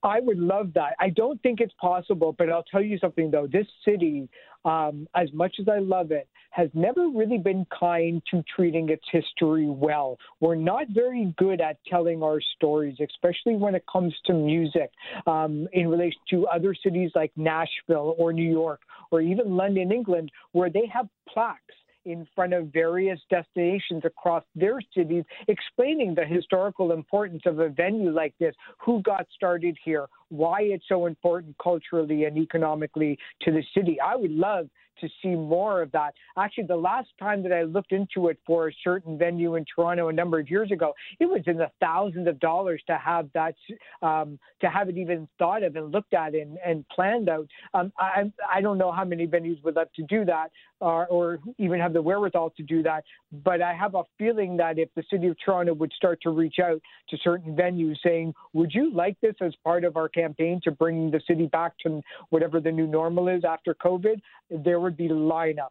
I 0.03 0.19
would 0.19 0.37
love 0.37 0.73
that. 0.75 0.95
I 0.99 1.09
don't 1.09 1.41
think 1.41 1.59
it's 1.59 1.73
possible, 1.81 2.35
but 2.37 2.51
I'll 2.51 2.63
tell 2.63 2.83
you 2.83 2.99
something 2.99 3.31
though. 3.31 3.47
This 3.47 3.65
city, 3.83 4.29
um, 4.63 5.07
as 5.15 5.31
much 5.33 5.55
as 5.59 5.67
I 5.67 5.79
love 5.79 6.11
it, 6.11 6.27
has 6.51 6.69
never 6.75 7.07
really 7.07 7.39
been 7.39 7.65
kind 7.77 8.21
to 8.29 8.43
treating 8.55 8.89
its 8.89 9.03
history 9.11 9.65
well. 9.67 10.19
We're 10.39 10.53
not 10.53 10.85
very 10.89 11.33
good 11.37 11.61
at 11.61 11.77
telling 11.89 12.21
our 12.21 12.39
stories, 12.55 12.97
especially 13.01 13.55
when 13.55 13.73
it 13.73 13.85
comes 13.91 14.13
to 14.25 14.33
music, 14.33 14.91
um, 15.25 15.67
in 15.73 15.87
relation 15.87 16.19
to 16.29 16.45
other 16.47 16.75
cities 16.75 17.09
like 17.15 17.31
Nashville 17.35 18.13
or 18.19 18.33
New 18.33 18.47
York 18.47 18.81
or 19.13 19.21
even 19.21 19.55
London, 19.55 19.91
England, 19.91 20.31
where 20.51 20.69
they 20.69 20.85
have 20.91 21.07
plaques 21.29 21.75
in 22.05 22.27
front 22.35 22.53
of 22.53 22.67
various 22.67 23.19
destinations 23.29 24.03
across 24.03 24.43
their 24.55 24.79
cities, 24.95 25.23
explaining 25.47 26.13
the 26.13 26.25
historical 26.25 26.91
importance 26.91 27.43
of 27.45 27.59
a 27.59 27.69
venue 27.69 28.11
like 28.11 28.33
this, 28.39 28.53
who 28.77 29.01
got 29.03 29.25
started 29.33 29.77
here, 29.83 30.07
why 30.29 30.61
it's 30.61 30.83
so 30.89 31.05
important 31.05 31.55
culturally 31.63 32.25
and 32.25 32.37
economically 32.37 33.17
to 33.41 33.51
the 33.51 33.63
city. 33.75 33.97
I 34.01 34.15
would 34.15 34.31
love 34.31 34.67
to 35.01 35.09
see 35.21 35.29
more 35.29 35.81
of 35.81 35.91
that. 35.91 36.13
Actually, 36.37 36.65
the 36.67 36.75
last 36.75 37.09
time 37.19 37.43
that 37.43 37.51
I 37.51 37.63
looked 37.63 37.91
into 37.91 38.27
it 38.27 38.37
for 38.45 38.69
a 38.69 38.71
certain 38.83 39.17
venue 39.17 39.55
in 39.55 39.65
Toronto 39.73 40.09
a 40.09 40.13
number 40.13 40.39
of 40.39 40.49
years 40.49 40.71
ago, 40.71 40.93
it 41.19 41.25
was 41.25 41.41
in 41.47 41.57
the 41.57 41.71
thousands 41.79 42.27
of 42.27 42.39
dollars 42.39 42.81
to 42.87 42.97
have 42.97 43.29
that, 43.33 43.55
um, 44.01 44.39
to 44.61 44.69
have 44.69 44.89
it 44.89 44.97
even 44.97 45.27
thought 45.39 45.63
of 45.63 45.75
and 45.75 45.91
looked 45.91 46.13
at 46.13 46.35
and, 46.35 46.57
and 46.65 46.87
planned 46.89 47.29
out. 47.29 47.47
Um, 47.73 47.91
I, 47.97 48.31
I 48.51 48.61
don't 48.61 48.77
know 48.77 48.91
how 48.91 49.05
many 49.05 49.27
venues 49.27 49.63
would 49.63 49.75
love 49.75 49.91
to 49.95 50.03
do 50.03 50.25
that 50.25 50.51
or, 50.83 51.07
or 51.07 51.39
even 51.57 51.79
have 51.79 51.93
the 51.93 52.01
wherewithal 52.01 52.51
to 52.57 52.63
do 52.63 52.83
that, 52.83 53.03
but 53.43 53.61
I 53.61 53.73
have 53.73 53.95
a 53.95 54.03
feeling 54.17 54.57
that 54.57 54.77
if 54.77 54.89
the 54.95 55.03
city 55.09 55.27
of 55.27 55.37
Toronto 55.43 55.73
would 55.73 55.93
start 55.93 56.19
to 56.23 56.29
reach 56.29 56.55
out 56.61 56.81
to 57.09 57.17
certain 57.23 57.55
venues 57.55 57.95
saying, 58.03 58.33
would 58.53 58.73
you 58.73 58.93
like 58.93 59.17
this 59.21 59.35
as 59.41 59.53
part 59.63 59.85
of 59.85 59.95
our 59.95 60.09
campaign 60.09 60.59
to 60.63 60.71
bring 60.71 61.09
the 61.09 61.21
city 61.27 61.47
back 61.47 61.73
to 61.83 62.01
whatever 62.29 62.59
the 62.59 62.71
new 62.71 62.87
normal 62.87 63.29
is 63.29 63.43
after 63.45 63.73
COVID, 63.73 64.19
there 64.49 64.79
would 64.79 64.97
be 64.97 65.07
lineups. 65.07 65.69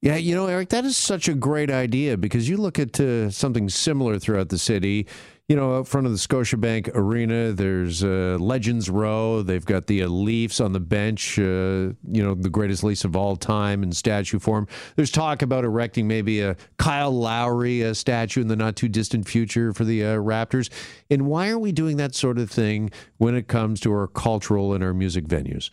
Yeah, 0.00 0.16
you 0.16 0.34
know, 0.34 0.46
Eric, 0.48 0.70
that 0.70 0.84
is 0.84 0.96
such 0.96 1.28
a 1.28 1.34
great 1.34 1.70
idea 1.70 2.16
because 2.16 2.48
you 2.48 2.56
look 2.56 2.78
at 2.78 2.98
uh, 2.98 3.30
something 3.30 3.68
similar 3.68 4.18
throughout 4.18 4.48
the 4.48 4.58
city. 4.58 5.06
You 5.52 5.56
know, 5.56 5.74
up 5.74 5.86
front 5.86 6.06
of 6.06 6.12
the 6.14 6.18
Scotiabank 6.18 6.92
Arena, 6.94 7.52
there's 7.52 8.02
uh, 8.02 8.38
Legends 8.40 8.88
Row. 8.88 9.42
They've 9.42 9.62
got 9.62 9.86
the 9.86 10.04
uh, 10.04 10.08
Leafs 10.08 10.60
on 10.60 10.72
the 10.72 10.80
bench, 10.80 11.38
uh, 11.38 11.42
you 11.42 12.22
know, 12.22 12.34
the 12.34 12.48
greatest 12.48 12.82
Leafs 12.82 13.04
of 13.04 13.14
all 13.16 13.36
time 13.36 13.82
in 13.82 13.92
statue 13.92 14.38
form. 14.38 14.66
There's 14.96 15.10
talk 15.10 15.42
about 15.42 15.64
erecting 15.64 16.08
maybe 16.08 16.40
a 16.40 16.56
Kyle 16.78 17.12
Lowry 17.12 17.84
uh, 17.84 17.92
statue 17.92 18.40
in 18.40 18.48
the 18.48 18.56
not 18.56 18.76
too 18.76 18.88
distant 18.88 19.28
future 19.28 19.74
for 19.74 19.84
the 19.84 20.02
uh, 20.02 20.16
Raptors. 20.16 20.70
And 21.10 21.26
why 21.26 21.50
are 21.50 21.58
we 21.58 21.70
doing 21.70 21.98
that 21.98 22.14
sort 22.14 22.38
of 22.38 22.50
thing 22.50 22.90
when 23.18 23.34
it 23.34 23.46
comes 23.46 23.78
to 23.80 23.92
our 23.92 24.06
cultural 24.06 24.72
and 24.72 24.82
our 24.82 24.94
music 24.94 25.26
venues? 25.26 25.68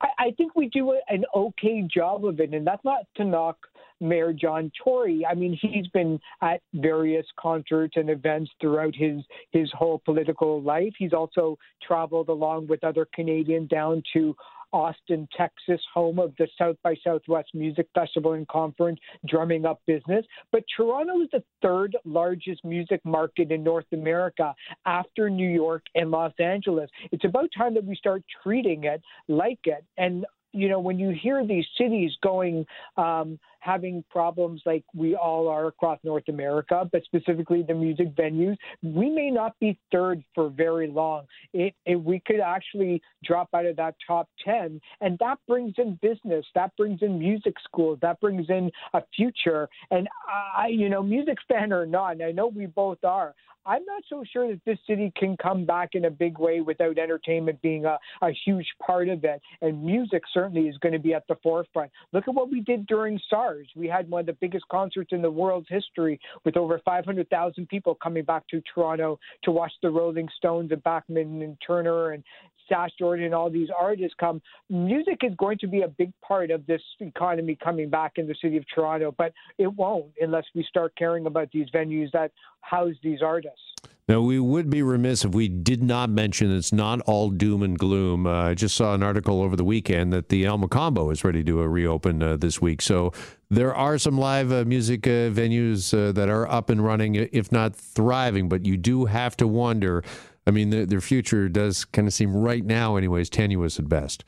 I, 0.00 0.08
I 0.18 0.30
think 0.32 0.56
we 0.56 0.68
do 0.70 0.98
an 1.08 1.24
okay 1.32 1.82
job 1.82 2.24
of 2.26 2.40
it, 2.40 2.52
and 2.52 2.66
that's 2.66 2.84
not 2.84 3.06
to 3.14 3.24
knock 3.24 3.58
Mayor 4.04 4.32
John 4.32 4.70
Tory. 4.82 5.26
I 5.28 5.34
mean, 5.34 5.58
he's 5.60 5.88
been 5.88 6.20
at 6.42 6.60
various 6.74 7.26
concerts 7.38 7.96
and 7.96 8.10
events 8.10 8.50
throughout 8.60 8.94
his 8.94 9.22
his 9.50 9.70
whole 9.72 10.00
political 10.04 10.62
life. 10.62 10.92
He's 10.98 11.12
also 11.12 11.58
traveled 11.86 12.28
along 12.28 12.66
with 12.68 12.84
other 12.84 13.06
Canadians 13.14 13.68
down 13.68 14.02
to 14.12 14.36
Austin, 14.74 15.28
Texas, 15.36 15.80
home 15.94 16.18
of 16.18 16.34
the 16.36 16.48
South 16.58 16.76
by 16.82 16.96
Southwest 17.04 17.50
Music 17.54 17.86
Festival 17.94 18.32
and 18.32 18.46
Conference, 18.48 18.98
drumming 19.28 19.64
up 19.64 19.80
business. 19.86 20.26
But 20.50 20.64
Toronto 20.76 21.20
is 21.22 21.28
the 21.32 21.44
third 21.62 21.96
largest 22.04 22.64
music 22.64 23.00
market 23.04 23.52
in 23.52 23.62
North 23.62 23.86
America 23.92 24.52
after 24.84 25.30
New 25.30 25.48
York 25.48 25.84
and 25.94 26.10
Los 26.10 26.32
Angeles. 26.40 26.90
It's 27.12 27.24
about 27.24 27.50
time 27.56 27.74
that 27.74 27.84
we 27.84 27.94
start 27.94 28.24
treating 28.42 28.82
it 28.82 29.00
like 29.28 29.60
it. 29.64 29.84
And 29.96 30.26
you 30.54 30.68
know, 30.68 30.78
when 30.78 30.98
you 30.98 31.10
hear 31.10 31.44
these 31.44 31.66
cities 31.76 32.12
going, 32.22 32.64
um, 32.96 33.38
having 33.64 34.04
problems 34.10 34.60
like 34.66 34.84
we 34.94 35.16
all 35.16 35.48
are 35.48 35.66
across 35.68 35.98
North 36.04 36.28
America, 36.28 36.88
but 36.92 37.02
specifically 37.04 37.62
the 37.62 37.74
music 37.74 38.14
venues, 38.14 38.56
we 38.82 39.08
may 39.08 39.30
not 39.30 39.58
be 39.58 39.78
third 39.90 40.22
for 40.34 40.50
very 40.50 40.86
long. 40.86 41.24
It, 41.54 41.74
it, 41.86 41.96
we 41.96 42.20
could 42.20 42.40
actually 42.40 43.00
drop 43.24 43.48
out 43.54 43.64
of 43.64 43.76
that 43.76 43.94
top 44.06 44.28
10, 44.44 44.80
and 45.00 45.18
that 45.18 45.38
brings 45.48 45.74
in 45.78 45.98
business, 46.02 46.44
that 46.54 46.76
brings 46.76 47.00
in 47.00 47.18
music 47.18 47.54
schools, 47.64 47.98
that 48.02 48.20
brings 48.20 48.50
in 48.50 48.70
a 48.92 49.02
future. 49.16 49.68
And 49.90 50.08
I, 50.28 50.66
you 50.68 50.90
know, 50.90 51.02
music 51.02 51.38
fan 51.48 51.72
or 51.72 51.86
not, 51.86 52.12
and 52.12 52.22
I 52.22 52.32
know 52.32 52.48
we 52.48 52.66
both 52.66 53.02
are, 53.02 53.34
I'm 53.66 53.84
not 53.86 54.02
so 54.08 54.22
sure 54.30 54.48
that 54.48 54.60
this 54.66 54.78
city 54.86 55.12
can 55.16 55.36
come 55.36 55.64
back 55.64 55.90
in 55.94 56.04
a 56.04 56.10
big 56.10 56.38
way 56.38 56.60
without 56.60 56.98
entertainment 56.98 57.62
being 57.62 57.86
a, 57.86 57.98
a 58.20 58.30
huge 58.44 58.66
part 58.84 59.08
of 59.08 59.24
it. 59.24 59.40
And 59.62 59.82
music 59.84 60.22
certainly 60.32 60.68
is 60.68 60.76
going 60.78 60.92
to 60.92 60.98
be 60.98 61.14
at 61.14 61.26
the 61.28 61.36
forefront. 61.42 61.90
Look 62.12 62.28
at 62.28 62.34
what 62.34 62.50
we 62.50 62.60
did 62.60 62.86
during 62.86 63.18
SARS. 63.30 63.53
We 63.76 63.88
had 63.88 64.10
one 64.10 64.20
of 64.20 64.26
the 64.26 64.32
biggest 64.34 64.66
concerts 64.68 65.10
in 65.12 65.22
the 65.22 65.30
world's 65.30 65.68
history 65.68 66.20
with 66.44 66.56
over 66.56 66.80
500,000 66.84 67.68
people 67.68 67.94
coming 67.94 68.24
back 68.24 68.46
to 68.48 68.62
Toronto 68.72 69.18
to 69.44 69.50
watch 69.50 69.72
the 69.82 69.90
Rolling 69.90 70.28
Stones 70.36 70.72
and 70.72 70.82
Bachman 70.82 71.42
and 71.42 71.56
Turner 71.66 72.12
and 72.12 72.22
Sass 72.68 72.90
Jordan 72.98 73.26
and 73.26 73.34
all 73.34 73.50
these 73.50 73.68
artists 73.78 74.14
come. 74.18 74.40
Music 74.70 75.18
is 75.22 75.32
going 75.36 75.58
to 75.58 75.66
be 75.66 75.82
a 75.82 75.88
big 75.88 76.12
part 76.26 76.50
of 76.50 76.66
this 76.66 76.82
economy 77.00 77.58
coming 77.62 77.90
back 77.90 78.12
in 78.16 78.26
the 78.26 78.34
city 78.40 78.56
of 78.56 78.64
Toronto, 78.74 79.14
but 79.16 79.32
it 79.58 79.66
won't 79.66 80.12
unless 80.20 80.44
we 80.54 80.64
start 80.68 80.94
caring 80.96 81.26
about 81.26 81.50
these 81.52 81.68
venues 81.74 82.10
that 82.12 82.32
house 82.62 82.94
these 83.02 83.20
artists. 83.22 83.60
Now, 84.06 84.20
we 84.20 84.38
would 84.38 84.68
be 84.68 84.82
remiss 84.82 85.24
if 85.24 85.34
we 85.34 85.48
did 85.48 85.82
not 85.82 86.10
mention 86.10 86.54
it's 86.54 86.74
not 86.74 87.00
all 87.02 87.30
doom 87.30 87.62
and 87.62 87.78
gloom. 87.78 88.26
Uh, 88.26 88.50
I 88.50 88.54
just 88.54 88.76
saw 88.76 88.92
an 88.92 89.02
article 89.02 89.40
over 89.40 89.56
the 89.56 89.64
weekend 89.64 90.12
that 90.12 90.28
the 90.28 90.44
El 90.44 90.58
Mocambo 90.58 91.10
is 91.10 91.24
ready 91.24 91.42
to 91.44 91.62
uh, 91.62 91.64
reopen 91.64 92.22
uh, 92.22 92.36
this 92.36 92.60
week. 92.60 92.82
So 92.82 93.12
there 93.48 93.74
are 93.74 93.96
some 93.96 94.18
live 94.18 94.52
uh, 94.52 94.64
music 94.66 95.06
uh, 95.06 95.30
venues 95.30 95.96
uh, 95.96 96.12
that 96.12 96.28
are 96.28 96.46
up 96.50 96.68
and 96.68 96.84
running, 96.84 97.14
if 97.14 97.50
not 97.50 97.74
thriving, 97.74 98.50
but 98.50 98.66
you 98.66 98.76
do 98.76 99.06
have 99.06 99.38
to 99.38 99.46
wonder 99.46 100.04
I 100.46 100.50
mean, 100.50 100.70
the, 100.70 100.84
their 100.84 101.00
future 101.00 101.48
does 101.48 101.84
kind 101.84 102.06
of 102.06 102.12
seem 102.12 102.34
right 102.36 102.64
now, 102.64 102.96
anyways, 102.96 103.30
tenuous 103.30 103.78
at 103.78 103.88
best. 103.88 104.24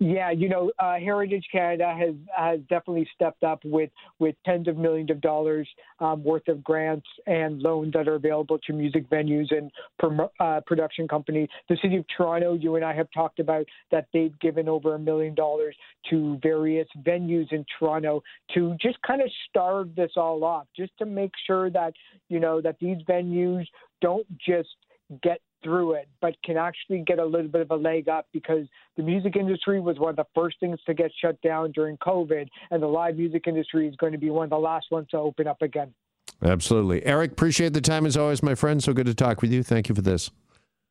Yeah, 0.00 0.30
you 0.30 0.48
know, 0.48 0.70
uh, 0.78 0.96
Heritage 0.96 1.46
Canada 1.50 1.94
has 1.96 2.14
has 2.36 2.60
definitely 2.68 3.08
stepped 3.14 3.44
up 3.44 3.60
with 3.64 3.90
with 4.18 4.34
tens 4.44 4.68
of 4.68 4.76
millions 4.76 5.10
of 5.10 5.20
dollars 5.20 5.68
um, 6.00 6.22
worth 6.22 6.46
of 6.48 6.62
grants 6.62 7.06
and 7.26 7.62
loans 7.62 7.92
that 7.94 8.08
are 8.08 8.16
available 8.16 8.58
to 8.66 8.72
music 8.72 9.08
venues 9.08 9.56
and 9.56 9.70
prom- 9.98 10.28
uh, 10.40 10.60
production 10.66 11.08
companies. 11.08 11.48
The 11.68 11.78
City 11.80 11.96
of 11.96 12.04
Toronto, 12.14 12.54
you 12.54 12.76
and 12.76 12.84
I 12.84 12.94
have 12.94 13.08
talked 13.14 13.38
about 13.38 13.66
that 13.90 14.06
they've 14.12 14.38
given 14.40 14.68
over 14.68 14.94
a 14.94 14.98
million 14.98 15.34
dollars 15.34 15.76
to 16.10 16.38
various 16.42 16.88
venues 17.06 17.50
in 17.52 17.64
Toronto 17.78 18.22
to 18.54 18.76
just 18.80 19.00
kind 19.02 19.22
of 19.22 19.30
starve 19.48 19.94
this 19.94 20.12
all 20.16 20.44
off, 20.44 20.66
just 20.76 20.92
to 20.98 21.06
make 21.06 21.32
sure 21.46 21.70
that 21.70 21.94
you 22.28 22.40
know 22.40 22.60
that 22.60 22.76
these 22.80 22.98
venues 23.08 23.66
don't 24.02 24.26
just 24.38 24.68
get 25.22 25.40
through 25.66 25.94
it, 25.94 26.08
but 26.20 26.36
can 26.44 26.56
actually 26.56 27.02
get 27.04 27.18
a 27.18 27.24
little 27.24 27.48
bit 27.48 27.60
of 27.60 27.72
a 27.72 27.76
leg 27.76 28.08
up 28.08 28.28
because 28.32 28.66
the 28.96 29.02
music 29.02 29.34
industry 29.34 29.80
was 29.80 29.98
one 29.98 30.10
of 30.10 30.16
the 30.16 30.26
first 30.32 30.60
things 30.60 30.78
to 30.86 30.94
get 30.94 31.10
shut 31.20 31.40
down 31.42 31.72
during 31.72 31.96
COVID, 31.96 32.46
and 32.70 32.80
the 32.80 32.86
live 32.86 33.16
music 33.16 33.48
industry 33.48 33.88
is 33.88 33.96
going 33.96 34.12
to 34.12 34.18
be 34.18 34.30
one 34.30 34.44
of 34.44 34.50
the 34.50 34.58
last 34.58 34.86
ones 34.92 35.08
to 35.10 35.18
open 35.18 35.48
up 35.48 35.60
again. 35.60 35.92
Absolutely. 36.40 37.04
Eric, 37.04 37.32
appreciate 37.32 37.72
the 37.72 37.80
time 37.80 38.06
as 38.06 38.16
always, 38.16 38.44
my 38.44 38.54
friend. 38.54 38.80
So 38.80 38.92
good 38.92 39.06
to 39.06 39.14
talk 39.14 39.42
with 39.42 39.50
you. 39.50 39.64
Thank 39.64 39.88
you 39.88 39.94
for 39.96 40.02
this. 40.02 40.30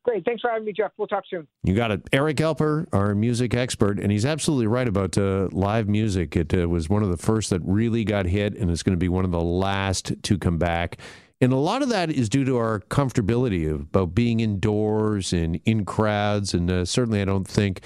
Great. 0.03 0.25
Thanks 0.25 0.41
for 0.41 0.51
having 0.51 0.65
me, 0.65 0.73
Jeff. 0.73 0.91
We'll 0.97 1.07
talk 1.07 1.23
soon. 1.27 1.47
You 1.63 1.73
got 1.73 1.91
it. 1.91 2.01
Eric 2.11 2.37
Alper, 2.37 2.85
our 2.93 3.15
music 3.15 3.55
expert, 3.55 3.97
and 3.97 4.11
he's 4.11 4.25
absolutely 4.25 4.67
right 4.67 4.87
about 4.87 5.17
uh, 5.17 5.47
live 5.51 5.87
music. 5.87 6.35
It 6.35 6.53
uh, 6.53 6.67
was 6.67 6.89
one 6.89 7.01
of 7.01 7.09
the 7.09 7.17
first 7.17 7.49
that 7.49 7.61
really 7.63 8.03
got 8.03 8.25
hit, 8.25 8.55
and 8.55 8.69
it's 8.69 8.83
going 8.83 8.93
to 8.93 8.99
be 8.99 9.09
one 9.09 9.25
of 9.25 9.31
the 9.31 9.41
last 9.41 10.13
to 10.21 10.37
come 10.37 10.57
back. 10.57 10.99
And 11.45 11.53
a 11.53 11.57
lot 11.57 11.83
of 11.83 11.89
that 11.89 12.09
is 12.09 12.27
due 12.27 12.43
to 12.45 12.57
our 12.57 12.79
comfortability 12.89 13.71
about 13.71 14.15
being 14.15 14.39
indoors 14.39 15.31
and 15.31 15.61
in 15.63 15.85
crowds. 15.85 16.55
And 16.55 16.71
uh, 16.71 16.85
certainly, 16.85 17.21
I 17.21 17.25
don't 17.25 17.47
think, 17.47 17.81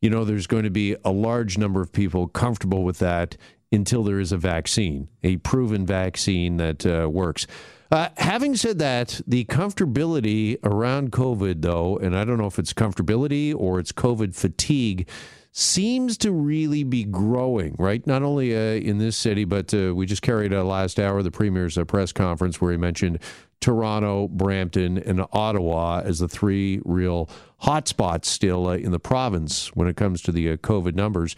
you 0.00 0.08
know, 0.08 0.24
there's 0.24 0.46
going 0.46 0.62
to 0.62 0.70
be 0.70 0.94
a 1.04 1.10
large 1.10 1.58
number 1.58 1.80
of 1.80 1.90
people 1.90 2.28
comfortable 2.28 2.84
with 2.84 3.00
that 3.00 3.36
until 3.72 4.04
there 4.04 4.20
is 4.20 4.30
a 4.30 4.36
vaccine, 4.36 5.08
a 5.24 5.38
proven 5.38 5.84
vaccine 5.84 6.58
that 6.58 6.86
uh, 6.86 7.10
works. 7.10 7.48
Uh, 7.90 8.10
having 8.16 8.54
said 8.54 8.78
that, 8.78 9.20
the 9.26 9.44
comfortability 9.46 10.58
around 10.62 11.10
COVID, 11.10 11.62
though, 11.62 11.96
and 11.98 12.16
I 12.16 12.22
don't 12.22 12.38
know 12.38 12.46
if 12.46 12.60
it's 12.60 12.72
comfortability 12.72 13.52
or 13.52 13.80
it's 13.80 13.90
COVID 13.90 14.36
fatigue, 14.36 15.08
seems 15.52 16.16
to 16.18 16.30
really 16.30 16.84
be 16.84 17.04
growing, 17.04 17.74
right? 17.78 18.06
Not 18.06 18.22
only 18.22 18.54
uh, 18.54 18.80
in 18.80 18.98
this 18.98 19.16
city, 19.16 19.44
but 19.44 19.74
uh, 19.74 19.94
we 19.94 20.06
just 20.06 20.22
carried 20.22 20.52
a 20.52 20.62
last 20.62 21.00
hour 21.00 21.22
the 21.22 21.30
premier's 21.30 21.76
uh, 21.76 21.84
press 21.84 22.12
conference 22.12 22.60
where 22.60 22.72
he 22.72 22.78
mentioned 22.78 23.18
Toronto, 23.60 24.28
Brampton, 24.28 24.98
and 24.98 25.24
Ottawa 25.32 26.02
as 26.04 26.20
the 26.20 26.28
three 26.28 26.80
real 26.84 27.28
hotspots 27.62 28.26
still 28.26 28.68
uh, 28.68 28.76
in 28.76 28.92
the 28.92 29.00
province 29.00 29.74
when 29.74 29.88
it 29.88 29.96
comes 29.96 30.22
to 30.22 30.32
the 30.32 30.50
uh, 30.50 30.56
COVID 30.56 30.94
numbers. 30.94 31.34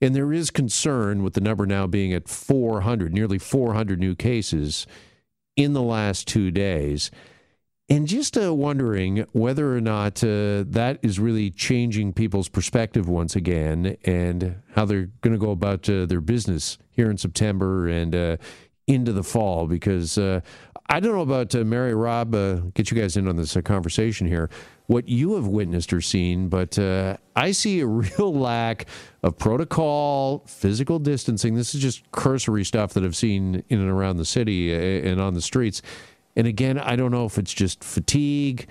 And 0.00 0.14
there 0.14 0.32
is 0.32 0.50
concern 0.50 1.22
with 1.22 1.32
the 1.32 1.40
number 1.40 1.64
now 1.66 1.86
being 1.86 2.12
at 2.12 2.28
400, 2.28 3.14
nearly 3.14 3.38
400 3.38 3.98
new 3.98 4.14
cases 4.14 4.86
in 5.56 5.72
the 5.72 5.82
last 5.82 6.28
two 6.28 6.50
days. 6.50 7.10
And 7.90 8.08
just 8.08 8.38
uh, 8.38 8.54
wondering 8.54 9.26
whether 9.32 9.76
or 9.76 9.80
not 9.80 10.24
uh, 10.24 10.64
that 10.68 10.98
is 11.02 11.20
really 11.20 11.50
changing 11.50 12.14
people's 12.14 12.48
perspective 12.48 13.10
once 13.10 13.36
again 13.36 13.98
and 14.04 14.56
how 14.74 14.86
they're 14.86 15.10
going 15.20 15.34
to 15.34 15.38
go 15.38 15.50
about 15.50 15.88
uh, 15.90 16.06
their 16.06 16.22
business 16.22 16.78
here 16.92 17.10
in 17.10 17.18
September 17.18 17.86
and 17.86 18.14
uh, 18.14 18.36
into 18.86 19.12
the 19.12 19.22
fall. 19.22 19.66
Because 19.66 20.16
uh, 20.16 20.40
I 20.88 20.98
don't 20.98 21.12
know 21.12 21.20
about 21.20 21.54
uh, 21.54 21.58
Mary 21.58 21.94
Rob, 21.94 22.32
get 22.72 22.90
you 22.90 22.98
guys 22.98 23.18
in 23.18 23.28
on 23.28 23.36
this 23.36 23.54
conversation 23.64 24.26
here, 24.28 24.48
what 24.86 25.06
you 25.06 25.34
have 25.34 25.46
witnessed 25.46 25.92
or 25.92 26.00
seen, 26.00 26.48
but 26.48 26.78
I 27.36 27.52
see 27.52 27.80
a 27.80 27.86
real 27.86 28.32
lack 28.32 28.86
of 29.22 29.36
protocol, 29.36 30.42
physical 30.46 30.98
distancing. 30.98 31.54
This 31.54 31.74
is 31.74 31.82
just 31.82 32.10
cursory 32.12 32.64
stuff 32.64 32.94
that 32.94 33.04
I've 33.04 33.16
seen 33.16 33.62
in 33.68 33.78
and 33.78 33.90
around 33.90 34.16
the 34.16 34.24
city 34.24 34.72
and 35.06 35.20
on 35.20 35.34
the 35.34 35.42
streets 35.42 35.82
and 36.36 36.46
again, 36.46 36.78
I 36.78 36.96
don't 36.96 37.10
know 37.10 37.24
if 37.24 37.38
it's 37.38 37.52
just 37.52 37.82
fatigue, 37.82 38.66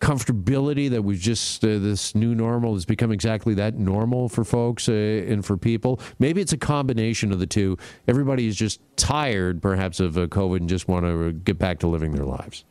comfortability 0.00 0.88
that 0.90 1.02
we've 1.02 1.18
just, 1.18 1.64
uh, 1.64 1.78
this 1.78 2.14
new 2.14 2.34
normal 2.34 2.74
has 2.74 2.84
become 2.84 3.10
exactly 3.10 3.54
that 3.54 3.74
normal 3.74 4.28
for 4.28 4.44
folks 4.44 4.88
uh, 4.88 4.92
and 4.92 5.44
for 5.44 5.56
people. 5.56 6.00
Maybe 6.18 6.40
it's 6.40 6.52
a 6.52 6.58
combination 6.58 7.32
of 7.32 7.40
the 7.40 7.46
two. 7.46 7.76
Everybody 8.06 8.46
is 8.46 8.56
just 8.56 8.80
tired, 8.96 9.60
perhaps, 9.60 9.98
of 9.98 10.16
uh, 10.16 10.26
COVID 10.26 10.58
and 10.58 10.68
just 10.68 10.86
want 10.86 11.04
to 11.04 11.32
get 11.32 11.58
back 11.58 11.80
to 11.80 11.88
living 11.88 12.12
their 12.12 12.26
lives. 12.26 12.64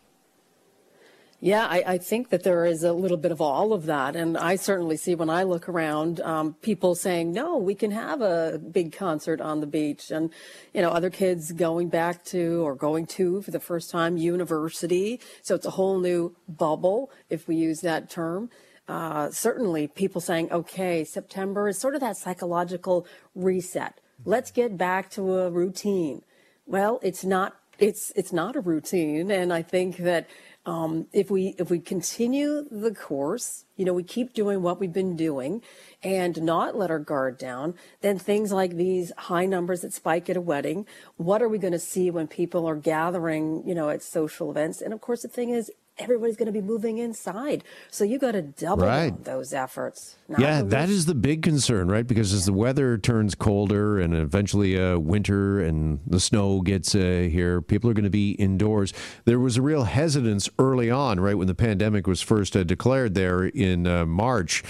Yeah, 1.40 1.68
I, 1.68 1.84
I, 1.86 1.98
think 2.00 2.30
that 2.30 2.42
there 2.44 2.66
is 2.66 2.84
a 2.84 2.94
little 2.94 3.16
bit 3.16 3.32
of 3.32 3.42
all 3.42 3.72
of 3.72 3.86
that. 3.86 4.16
And 4.16 4.36
I 4.36 4.56
certainly 4.56 4.98
see 4.98 5.14
when 5.14 5.30
I 5.30 5.44
look 5.44 5.70
around, 5.70 6.20
um, 6.22 6.56
people 6.64 6.96
saying, 6.96 7.32
no, 7.32 7.58
we 7.58 7.76
can 7.76 7.92
have 7.92 8.22
a 8.22 8.58
big 8.58 8.92
concert 8.92 9.40
on 9.40 9.60
the 9.60 9.68
beach. 9.68 10.10
And, 10.10 10.32
you 10.74 10.82
know, 10.82 10.90
other 10.90 11.12
kids 11.12 11.52
going 11.52 11.90
back 11.90 12.26
to 12.26 12.66
or 12.66 12.74
going 12.74 13.06
to 13.18 13.44
for 13.44 13.52
the 13.52 13.60
first 13.60 13.92
time 13.92 14.18
university. 14.18 15.20
So 15.44 15.54
it's 15.54 15.68
a 15.68 15.72
whole 15.72 16.00
new 16.00 16.36
bubble, 16.50 17.12
if 17.30 17.48
we 17.48 17.56
use 17.56 17.82
that 17.82 18.10
term. 18.10 18.50
Uh, 18.88 19.30
certainly 19.30 19.88
people 19.88 20.22
saying, 20.22 20.52
okay, 20.52 21.04
September 21.04 21.68
is 21.68 21.78
sort 21.78 21.94
of 21.94 22.02
that 22.02 22.18
psychological 22.18 23.06
reset. 23.36 24.00
Let's 24.26 24.50
get 24.50 24.76
back 24.76 25.12
to 25.12 25.38
a 25.38 25.52
routine. 25.52 26.24
Well, 26.66 27.00
it's 27.04 27.24
not, 27.24 27.58
it's, 27.78 28.12
it's 28.16 28.34
not 28.34 28.56
a 28.56 28.60
routine. 28.60 29.30
And 29.30 29.54
I 29.54 29.62
think 29.62 29.98
that, 29.98 30.28
um, 30.68 31.08
if 31.14 31.32
we 31.32 31.56
if 31.58 31.70
we 31.70 31.80
continue 31.80 32.68
the 32.70 32.94
course, 32.94 33.64
you 33.78 33.86
know, 33.86 33.94
we 33.94 34.04
keep 34.04 34.34
doing 34.34 34.62
what 34.62 34.82
we've 34.82 34.92
been 34.92 35.16
doing, 35.16 35.62
and 36.04 36.42
not 36.42 36.76
let 36.76 36.92
our 36.92 37.00
guard 37.00 37.38
down, 37.38 37.74
then 38.02 38.20
things 38.20 38.52
like 38.52 38.76
these 38.76 39.14
high 39.18 39.46
numbers 39.46 39.82
that 39.82 39.94
spike 39.94 40.30
at 40.30 40.36
a 40.36 40.42
wedding. 40.42 40.86
What 41.16 41.42
are 41.42 41.48
we 41.48 41.58
going 41.58 41.72
to 41.72 41.80
see 41.80 42.12
when 42.12 42.28
people 42.28 42.68
are 42.68 42.76
gathering, 42.76 43.64
you 43.66 43.74
know, 43.74 43.90
at 43.90 44.04
social 44.04 44.52
events? 44.52 44.82
And 44.82 44.94
of 44.94 45.00
course, 45.00 45.22
the 45.22 45.30
thing 45.30 45.52
is, 45.52 45.72
everybody's 46.00 46.38
going 46.38 46.48
to 46.48 46.52
be 46.52 46.62
moving 46.62 46.98
inside. 46.98 47.64
So 47.90 48.04
you 48.04 48.20
got 48.20 48.34
to 48.34 48.42
double 48.42 48.86
right. 48.86 49.24
those 49.24 49.54
efforts. 49.54 50.16
Yeah, 50.38 50.62
that 50.62 50.90
is 50.90 51.06
the 51.06 51.16
big 51.16 51.42
concern, 51.42 51.88
right? 51.88 52.06
Because 52.06 52.34
as 52.34 52.46
the 52.46 52.54
weather 52.54 52.98
turns 52.98 53.34
colder 53.36 54.00
and 54.00 54.14
eventually 54.14 54.80
uh, 54.80 54.98
winter 54.98 55.62
and 55.62 56.00
the 56.06 56.20
snow 56.20 56.62
gets 56.62 56.94
uh, 56.94 57.28
here, 57.32 57.62
people 57.62 57.90
are 57.90 57.94
going 57.94 58.04
to 58.04 58.10
be 58.10 58.32
indoors. 58.32 58.94
There 59.26 59.40
was 59.40 59.58
a 59.58 59.62
real 59.62 59.84
hesitance 59.84 60.50
early 60.60 60.92
on, 60.92 61.20
right, 61.20 61.38
when 61.38 61.48
the 61.48 61.56
pandemic 61.56 62.08
was 62.08 62.22
first 62.22 62.56
uh, 62.56 62.64
declared 62.64 63.14
there 63.14 63.46
in 63.46 63.88
uh, 63.88 64.06
March 64.06 64.64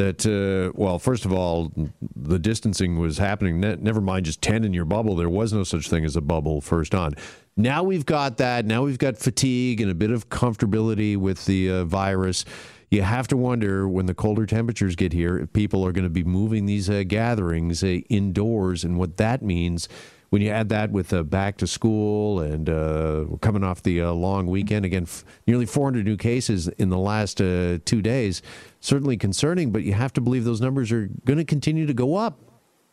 that 0.00 0.26
uh, 0.26 0.72
well 0.74 0.98
first 0.98 1.24
of 1.24 1.32
all 1.32 1.72
the 2.16 2.38
distancing 2.38 2.98
was 2.98 3.18
happening 3.18 3.60
never 3.60 4.00
mind 4.00 4.24
just 4.24 4.40
10 4.42 4.64
in 4.64 4.72
your 4.72 4.84
bubble 4.84 5.14
there 5.14 5.28
was 5.28 5.52
no 5.52 5.62
such 5.62 5.88
thing 5.88 6.04
as 6.04 6.16
a 6.16 6.20
bubble 6.20 6.60
first 6.60 6.94
on 6.94 7.14
now 7.56 7.82
we've 7.82 8.06
got 8.06 8.38
that. 8.38 8.64
Now 8.64 8.84
we've 8.84 8.98
got 8.98 9.18
fatigue 9.18 9.80
and 9.80 9.90
a 9.90 9.94
bit 9.94 10.10
of 10.10 10.28
comfortability 10.28 11.16
with 11.16 11.44
the 11.46 11.70
uh, 11.70 11.84
virus. 11.84 12.44
You 12.90 13.02
have 13.02 13.28
to 13.28 13.36
wonder 13.36 13.88
when 13.88 14.06
the 14.06 14.14
colder 14.14 14.46
temperatures 14.46 14.96
get 14.96 15.12
here 15.12 15.38
if 15.38 15.52
people 15.52 15.86
are 15.86 15.92
going 15.92 16.04
to 16.04 16.10
be 16.10 16.24
moving 16.24 16.66
these 16.66 16.90
uh, 16.90 17.04
gatherings 17.06 17.84
uh, 17.84 17.98
indoors 18.08 18.82
and 18.82 18.98
what 18.98 19.16
that 19.18 19.42
means. 19.42 19.88
When 20.30 20.42
you 20.42 20.50
add 20.50 20.68
that 20.68 20.92
with 20.92 21.12
uh, 21.12 21.24
back 21.24 21.56
to 21.56 21.66
school 21.66 22.40
and 22.40 22.70
uh, 22.70 23.24
coming 23.40 23.64
off 23.64 23.82
the 23.82 24.00
uh, 24.00 24.12
long 24.12 24.46
weekend, 24.46 24.84
again, 24.84 25.02
f- 25.02 25.24
nearly 25.46 25.66
400 25.66 26.04
new 26.04 26.16
cases 26.16 26.68
in 26.68 26.88
the 26.88 26.98
last 26.98 27.38
two 27.38 27.80
days, 28.02 28.40
certainly 28.80 29.16
concerning, 29.16 29.70
but 29.70 29.82
you 29.82 29.92
have 29.92 30.12
to 30.14 30.20
believe 30.20 30.44
those 30.44 30.60
numbers 30.60 30.90
are 30.90 31.08
going 31.24 31.38
to 31.38 31.44
continue 31.44 31.86
to 31.86 31.94
go 31.94 32.16
up 32.16 32.38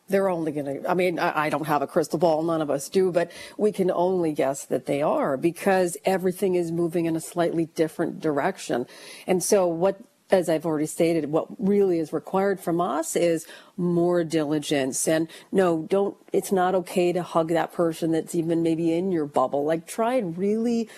they're 0.08 0.28
only 0.28 0.52
going 0.52 0.82
to, 0.82 0.90
I 0.90 0.94
mean, 0.94 1.18
I, 1.18 1.50
don't 1.50 1.66
have 1.66 1.82
a 1.82 1.86
crystal 1.86 2.18
ball, 2.18 2.42
none 2.42 2.62
of 2.62 2.70
us 2.70 2.88
do, 2.88 3.12
but 3.12 3.30
we 3.56 3.72
can 3.72 3.90
only 3.90 4.32
guess 4.32 4.64
that 4.64 4.86
they 4.86 5.02
are 5.02 5.36
because 5.36 5.96
everything 6.04 6.54
is 6.54 6.72
moving 6.72 7.06
in 7.06 7.14
a 7.14 7.20
slightly 7.20 7.66
different 7.66 8.20
direction. 8.20 8.86
And 9.26 9.42
so, 9.42 9.66
what, 9.66 10.00
as 10.30 10.48
I've 10.48 10.66
already 10.66 10.86
stated, 10.86 11.30
what 11.30 11.46
really 11.58 11.98
is 11.98 12.12
required 12.12 12.60
from 12.60 12.80
us 12.80 13.16
is 13.16 13.46
more 13.76 14.24
diligence. 14.24 15.06
And 15.06 15.28
no, 15.52 15.86
don't, 15.88 16.16
it's 16.32 16.52
not 16.52 16.74
okay 16.74 17.12
to 17.12 17.22
hug 17.22 17.48
that 17.48 17.72
person 17.72 18.12
that's 18.12 18.34
even 18.34 18.62
maybe 18.62 18.92
in 18.92 19.12
your 19.12 19.26
bubble. 19.26 19.64
Like, 19.64 19.86
try 19.86 20.14
and 20.14 20.36
really 20.36 20.88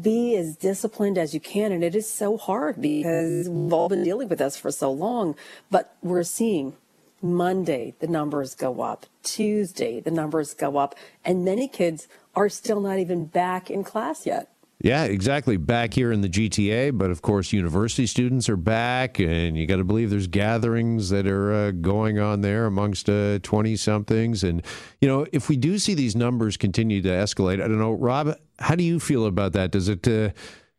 be 0.00 0.36
as 0.36 0.56
disciplined 0.56 1.18
as 1.18 1.34
you 1.34 1.40
can. 1.40 1.72
And 1.72 1.84
it 1.84 1.94
is 1.94 2.08
so 2.08 2.36
hard 2.36 2.80
because 2.80 3.48
we've 3.48 3.72
all 3.72 3.88
been 3.88 4.04
dealing 4.04 4.28
with 4.28 4.38
this 4.38 4.56
for 4.56 4.70
so 4.70 4.90
long, 4.90 5.34
but 5.70 5.96
we're 6.02 6.22
seeing 6.22 6.74
Monday, 7.22 7.94
the 8.00 8.08
numbers 8.08 8.54
go 8.54 8.80
up. 8.80 9.06
Tuesday, 9.22 10.00
the 10.00 10.10
numbers 10.10 10.54
go 10.54 10.76
up. 10.76 10.94
And 11.24 11.44
many 11.44 11.68
kids 11.68 12.08
are 12.34 12.48
still 12.48 12.80
not 12.80 12.98
even 12.98 13.26
back 13.26 13.70
in 13.70 13.84
class 13.84 14.26
yet. 14.26 14.48
Yeah, 14.82 15.04
exactly. 15.04 15.56
Back 15.58 15.94
here 15.94 16.10
in 16.10 16.22
the 16.22 16.28
GTA, 16.28 16.98
but 16.98 17.12
of 17.12 17.22
course, 17.22 17.52
university 17.52 18.04
students 18.04 18.48
are 18.48 18.56
back, 18.56 19.20
and 19.20 19.56
you 19.56 19.64
got 19.64 19.76
to 19.76 19.84
believe 19.84 20.10
there's 20.10 20.26
gatherings 20.26 21.10
that 21.10 21.24
are 21.28 21.52
uh, 21.52 21.70
going 21.70 22.18
on 22.18 22.40
there 22.40 22.66
amongst 22.66 23.06
20 23.06 23.44
uh, 23.46 23.76
somethings. 23.76 24.42
And, 24.42 24.60
you 25.00 25.06
know, 25.06 25.24
if 25.30 25.48
we 25.48 25.56
do 25.56 25.78
see 25.78 25.94
these 25.94 26.16
numbers 26.16 26.56
continue 26.56 27.00
to 27.02 27.08
escalate, 27.10 27.62
I 27.62 27.68
don't 27.68 27.78
know, 27.78 27.92
Rob, 27.92 28.34
how 28.62 28.74
do 28.74 28.84
you 28.84 28.98
feel 29.00 29.26
about 29.26 29.52
that? 29.52 29.70
Does 29.70 29.88
it. 29.88 30.06
Uh, 30.08 30.30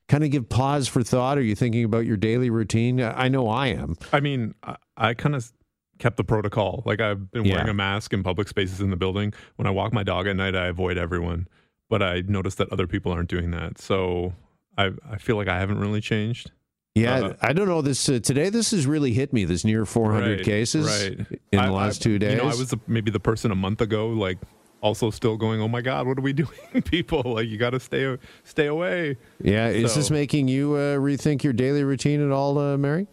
kind 0.09 0.23
of 0.25 0.31
give 0.31 0.49
pause 0.49 0.87
for 0.89 1.01
thought? 1.01 1.37
Are 1.37 1.41
you 1.41 1.55
thinking 1.55 1.85
about 1.85 2.05
your 2.05 2.17
daily 2.17 2.49
routine? 2.49 3.01
I 3.01 3.29
know 3.29 3.47
I 3.47 3.67
am. 3.67 3.95
I 4.11 4.19
mean, 4.19 4.53
I, 4.61 4.75
I 4.97 5.13
kind 5.13 5.33
of 5.33 5.51
kept 5.97 6.17
the 6.17 6.25
protocol. 6.25 6.83
Like 6.85 6.99
I've 6.99 7.31
been 7.31 7.45
Yeah. 7.45 7.53
wearing 7.55 7.69
a 7.69 7.73
mask 7.73 8.11
in 8.11 8.21
public 8.21 8.49
spaces 8.49 8.81
in 8.81 8.89
the 8.89 8.97
building. 8.97 9.33
When 9.55 9.65
I 9.65 9.71
walk 9.71 9.93
my 9.93 10.03
dog 10.03 10.27
at 10.27 10.35
night, 10.35 10.55
I 10.55 10.67
avoid 10.67 10.97
everyone. 10.97 11.47
But 11.89 12.03
I 12.03 12.21
noticed 12.27 12.57
that 12.57 12.71
other 12.71 12.85
people 12.85 13.13
aren't 13.13 13.29
doing 13.29 13.51
that. 13.51 13.79
So 13.79 14.33
I 14.77 14.91
I 15.09 15.17
feel 15.17 15.37
like 15.37 15.47
I 15.47 15.57
haven't 15.57 15.79
really 15.79 16.01
changed. 16.01 16.51
Yeah, 16.95 17.15
Uh, 17.19 17.33
I 17.41 17.53
don't 17.53 17.67
know. 17.69 17.81
This 17.81 18.07
uh, 18.09 18.19
today, 18.21 18.49
this 18.49 18.71
has 18.71 18.85
really 18.85 19.13
hit 19.13 19.31
me. 19.33 19.45
This 19.45 19.63
near 19.63 19.85
400 19.85 20.37
Right, 20.37 20.45
cases 20.45 20.85
right. 20.85 21.25
in 21.53 21.59
I- 21.59 21.67
the 21.67 21.71
last 21.71 22.01
I- 22.01 22.03
two 22.03 22.19
days. 22.19 22.31
You 22.33 22.37
know, 22.39 22.43
I 22.43 22.55
was 22.55 22.69
the, 22.71 22.79
maybe 22.87 23.09
the 23.09 23.21
person 23.21 23.51
a 23.51 23.55
month 23.55 23.79
ago, 23.81 24.09
like 24.09 24.37
also 24.83 25.09
still 25.09 25.37
going, 25.37 25.59
"Oh 25.61 25.67
my 25.67 25.81
God, 25.81 26.05
what 26.05 26.19
are 26.19 26.21
we 26.21 26.33
doing, 26.43 26.83
people? 26.85 27.23
Like 27.25 27.47
you 27.47 27.57
got 27.57 27.71
to 27.71 27.79
stay 27.79 28.17
stay 28.43 28.67
away." 28.67 29.17
yeah, 29.41 29.69
is 29.69 29.95
this 29.95 30.11
making 30.11 30.47
you 30.47 30.73
uh, 30.73 30.97
rethink 30.97 31.41
your 31.41 31.53
daily 31.53 31.83
routine 31.83 32.23
at 32.23 32.31
all, 32.31 32.59
uh, 32.59 32.77
Mary? 32.77 33.07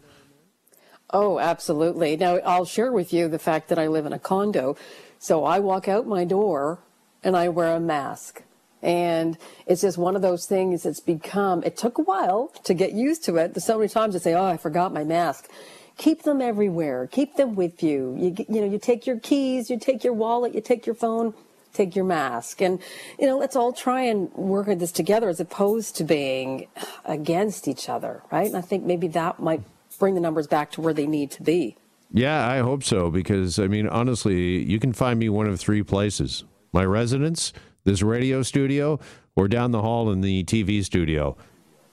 Oh, 1.12 1.38
absolutely. 1.38 2.16
Now, 2.16 2.36
I'll 2.38 2.64
share 2.64 2.92
with 2.92 3.12
you 3.12 3.28
the 3.28 3.38
fact 3.38 3.68
that 3.68 3.78
I 3.78 3.88
live 3.88 4.06
in 4.06 4.12
a 4.12 4.18
condo. 4.18 4.76
So 5.18 5.44
I 5.44 5.58
walk 5.58 5.88
out 5.88 6.06
my 6.06 6.24
door 6.24 6.78
and 7.24 7.36
I 7.36 7.48
wear 7.48 7.74
a 7.74 7.80
mask. 7.80 8.42
And 8.82 9.36
it's 9.66 9.82
just 9.82 9.98
one 9.98 10.16
of 10.16 10.22
those 10.22 10.46
things 10.46 10.84
that's 10.84 11.00
become, 11.00 11.62
it 11.64 11.76
took 11.76 11.98
a 11.98 12.02
while 12.02 12.52
to 12.64 12.74
get 12.74 12.92
used 12.92 13.24
to 13.24 13.36
it. 13.36 13.54
There's 13.54 13.64
so 13.64 13.78
many 13.78 13.88
times 13.88 14.16
I 14.16 14.20
say, 14.20 14.34
oh, 14.34 14.44
I 14.44 14.56
forgot 14.56 14.94
my 14.94 15.04
mask. 15.04 15.50
Keep 15.98 16.22
them 16.22 16.40
everywhere. 16.40 17.06
Keep 17.08 17.36
them 17.36 17.56
with 17.56 17.82
you. 17.82 18.16
You, 18.18 18.46
you 18.48 18.60
know, 18.60 18.66
you 18.66 18.78
take 18.78 19.06
your 19.06 19.18
keys, 19.18 19.68
you 19.68 19.78
take 19.78 20.02
your 20.02 20.14
wallet, 20.14 20.54
you 20.54 20.62
take 20.62 20.86
your 20.86 20.94
phone, 20.94 21.34
take 21.72 21.94
your 21.96 22.04
mask. 22.04 22.60
And, 22.60 22.80
you 23.18 23.26
know, 23.26 23.38
let's 23.38 23.56
all 23.56 23.72
try 23.72 24.02
and 24.02 24.32
work 24.34 24.68
at 24.68 24.78
this 24.78 24.92
together 24.92 25.28
as 25.28 25.40
opposed 25.40 25.96
to 25.96 26.04
being 26.04 26.66
against 27.04 27.68
each 27.68 27.88
other, 27.88 28.22
right? 28.32 28.46
And 28.46 28.56
I 28.56 28.60
think 28.60 28.84
maybe 28.84 29.08
that 29.08 29.40
might 29.40 29.62
bring 29.98 30.14
the 30.14 30.20
numbers 30.20 30.46
back 30.46 30.70
to 30.72 30.80
where 30.80 30.94
they 30.94 31.06
need 31.06 31.30
to 31.32 31.42
be. 31.42 31.76
Yeah, 32.12 32.48
I 32.48 32.58
hope 32.58 32.82
so 32.82 33.10
because 33.10 33.58
I 33.60 33.68
mean, 33.68 33.86
honestly, 33.86 34.64
you 34.64 34.80
can 34.80 34.92
find 34.92 35.18
me 35.18 35.28
one 35.28 35.46
of 35.46 35.60
three 35.60 35.82
places: 35.84 36.42
my 36.72 36.84
residence, 36.84 37.52
this 37.84 38.02
radio 38.02 38.42
studio, 38.42 38.98
or 39.36 39.46
down 39.46 39.70
the 39.70 39.80
hall 39.82 40.10
in 40.10 40.20
the 40.20 40.42
TV 40.42 40.84
studio, 40.84 41.36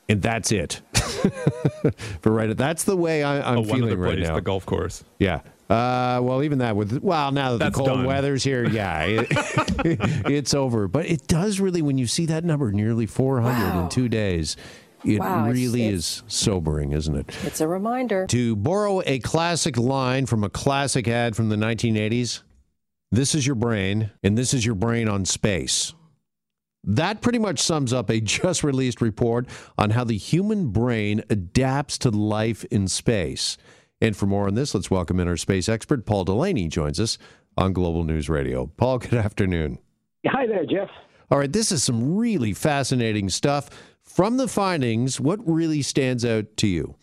and 0.10 0.22
that's 0.24 0.52
it. 0.52 0.82
For 2.22 2.32
right, 2.32 2.56
that's 2.58 2.84
the 2.86 2.98
way 2.98 3.22
I, 3.24 3.52
I'm 3.52 3.58
Oh, 3.60 3.62
one 3.62 3.70
feeling 3.70 3.84
other 3.92 3.98
right 3.98 4.16
place, 4.16 4.28
now. 4.28 4.36
the 4.36 4.42
golf 4.42 4.66
course. 4.66 5.04
Yeah. 5.20 5.42
Uh, 5.70 6.20
well, 6.24 6.44
even 6.44 6.60
that 6.60 6.76
with 6.78 7.02
well, 7.04 7.32
now 7.32 7.52
that 7.52 7.58
That's 7.60 7.78
the 7.78 7.84
cold 7.84 7.98
done. 8.00 8.06
weather's 8.06 8.44
here, 8.44 8.66
yeah, 8.70 9.04
it- 9.04 9.28
it's 10.32 10.54
over. 10.54 10.88
But 10.88 11.08
it 11.08 11.28
does 11.28 11.60
really 11.60 11.82
when 11.82 11.98
you 11.98 12.08
see 12.08 12.26
that 12.28 12.44
number, 12.46 12.72
nearly 12.72 13.06
400 13.06 13.84
in 13.84 13.90
two 13.90 14.08
days. 14.08 14.56
It 15.06 15.20
Wow, 15.20 15.44
it's- 15.50 15.54
really 15.56 15.88
it's- 15.88 16.00
is 16.00 16.24
sobering, 16.28 16.92
isn't 16.94 17.16
it? 17.16 17.30
It's 17.44 17.62
a 17.62 17.68
reminder. 17.68 18.26
To 18.28 18.56
borrow 18.56 19.02
a 19.06 19.20
classic 19.20 19.78
line 19.78 20.26
from 20.26 20.44
a 20.44 20.50
classic 20.50 21.08
ad 21.08 21.36
from 21.36 21.50
the 21.50 21.56
1980s, 21.58 22.42
this 23.12 23.36
is 23.36 23.46
your 23.46 23.56
brain, 23.56 24.12
and 24.24 24.38
this 24.38 24.54
is 24.54 24.66
your 24.66 24.76
brain 24.76 25.08
on 25.08 25.24
space. 25.26 25.94
That 26.84 27.22
pretty 27.22 27.40
much 27.40 27.60
sums 27.60 27.92
up 27.92 28.10
a 28.10 28.22
just 28.22 28.64
released 28.64 29.02
report 29.02 29.48
on 29.78 29.90
how 29.92 30.04
the 30.06 30.18
human 30.18 30.70
brain 30.70 31.24
adapts 31.30 31.98
to 32.00 32.10
life 32.10 32.64
in 32.66 32.88
space. 32.88 33.58
And 34.00 34.16
for 34.16 34.28
more 34.28 34.48
on 34.48 34.54
this, 34.54 34.76
let's 34.76 34.92
welcome 34.92 35.20
in 35.20 35.28
our 35.28 35.38
space 35.38 35.68
expert, 35.68 36.06
Paul 36.06 36.24
Delaney, 36.24 36.68
joins 36.68 37.00
us 37.00 37.18
on 37.58 37.74
Global 37.74 38.04
News 38.04 38.30
Radio. 38.30 38.68
Paul, 38.78 39.00
good 39.00 39.16
afternoon. 39.16 39.80
Hi 40.26 40.46
there, 40.46 40.66
Jeff. 40.66 40.90
All 41.32 41.40
right, 41.40 41.52
this 41.52 41.72
is 41.72 41.84
some 41.84 42.16
really 42.16 42.54
fascinating 42.54 43.30
stuff. 43.30 43.70
From 44.04 44.38
the 44.38 44.48
findings, 44.48 45.20
what 45.20 45.40
really 45.48 45.82
stands 45.82 46.24
out 46.24 46.46
to 46.58 46.68
you? 46.68 46.96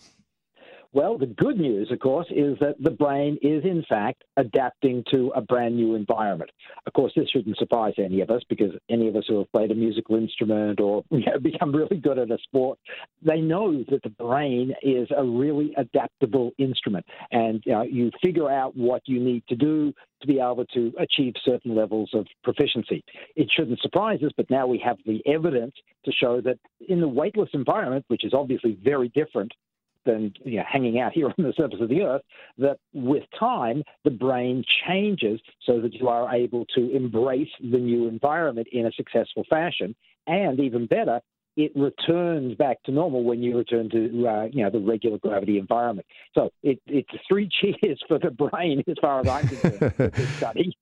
Well, 0.95 1.19
the 1.19 1.27
good 1.27 1.59
news, 1.59 1.91
of 1.91 1.99
course, 1.99 2.29
is 2.31 2.57
that 2.61 2.77
the 2.81 2.93
brain 2.93 3.37
is, 3.43 3.65
in 3.65 3.85
fact, 3.89 4.23
adapting 4.37 5.03
to 5.13 5.33
a 5.35 5.41
brand 5.41 5.75
new 5.75 5.97
environment. 5.97 6.53
Of 6.87 6.93
course, 6.93 7.13
this 7.17 7.29
shouldn't 7.31 7.59
surprise 7.59 7.95
any 7.99 8.21
of 8.21 8.31
us 8.31 8.43
because 8.49 8.71
any 8.89 9.09
of 9.09 9.17
us 9.17 9.25
who 9.27 9.39
have 9.39 9.51
played 9.51 9.73
a 9.73 9.75
musical 9.75 10.15
instrument 10.15 10.79
or 10.79 11.03
you 11.11 11.27
know, 11.27 11.41
become 11.41 11.75
really 11.75 11.97
good 11.97 12.21
at 12.21 12.31
a 12.31 12.39
sport, 12.45 12.79
they 13.23 13.41
know 13.41 13.85
that 13.91 14.05
the 14.05 14.11
brain 14.11 14.73
is 14.83 15.09
a 15.17 15.25
really 15.25 15.75
adaptable 15.77 16.53
instrument. 16.59 17.05
And 17.33 17.61
you, 17.67 17.73
know, 17.73 17.83
you 17.83 18.13
figure 18.23 18.49
out 18.49 18.77
what 18.77 19.03
you 19.07 19.19
need 19.19 19.43
to 19.49 19.57
do 19.57 19.93
to 20.21 20.29
be 20.29 20.39
able 20.39 20.65
to 20.75 20.93
achieve 21.01 21.35
certain 21.45 21.75
levels 21.75 22.11
of 22.15 22.29
proficiency. 22.45 23.03
It 23.35 23.49
shouldn't 23.51 23.81
surprise 23.81 24.21
us, 24.23 24.31
but 24.37 24.49
now 24.49 24.69
we 24.69 24.79
have 24.85 24.99
the 25.05 25.21
evidence 25.27 25.75
to 26.05 26.13
show 26.13 26.41
that 26.43 26.61
in 26.89 27.01
the 27.01 27.09
weightless 27.09 27.51
environment, 27.53 28.05
which 28.07 28.25
is 28.25 28.33
obviously 28.33 28.79
very 28.81 29.09
different 29.09 29.51
than 30.05 30.33
you 30.45 30.59
know, 30.59 30.64
hanging 30.69 31.01
out 31.01 31.12
here 31.14 31.27
on 31.27 31.35
the 31.38 31.53
surface 31.57 31.81
of 31.81 31.88
the 31.88 32.03
earth, 32.03 32.23
that 32.59 32.79
with 32.93 33.25
time, 33.38 33.83
the 34.05 34.11
brain 34.11 34.64
changes 34.87 35.40
so 35.64 35.81
that 35.81 35.95
you 35.95 36.09
are 36.09 36.35
able 36.35 36.64
to 36.75 36.95
embrace 36.95 37.49
the 37.61 37.79
new 37.79 38.09
environment 38.09 38.69
in 38.73 38.87
a 38.87 38.93
successful 38.93 39.45
fashion. 39.49 39.95
And 40.27 40.59
even 40.61 40.87
better, 40.87 41.21
it 41.57 41.73
returns 41.77 42.57
back 42.57 42.83
to 42.85 42.93
normal 42.93 43.23
when 43.23 43.43
you 43.43 43.57
return 43.57 43.88
to 43.90 44.27
uh, 44.27 44.45
you 44.53 44.64
know 44.64 44.71
the 44.71 44.81
regular 44.81 45.19
gravity 45.19 45.59
environment. 45.59 46.07
So 46.35 46.51
it, 46.62 46.81
it's 46.87 47.09
three 47.29 47.49
cheers 47.61 48.03
for 48.09 48.19
the 48.19 48.31
brain 48.31 48.83
as 48.88 48.97
far 49.01 49.21
as 49.21 49.29
I'm 49.29 49.49
concerned. 49.49 50.14
study. 50.37 50.77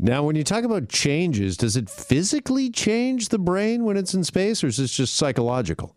Now, 0.00 0.22
when 0.22 0.36
you 0.36 0.44
talk 0.44 0.62
about 0.62 0.88
changes, 0.88 1.56
does 1.56 1.76
it 1.76 1.90
physically 1.90 2.70
change 2.70 3.30
the 3.30 3.38
brain 3.38 3.84
when 3.84 3.96
it's 3.96 4.14
in 4.14 4.22
space, 4.22 4.62
or 4.62 4.68
is 4.68 4.76
this 4.76 4.92
just 4.92 5.16
psychological? 5.16 5.96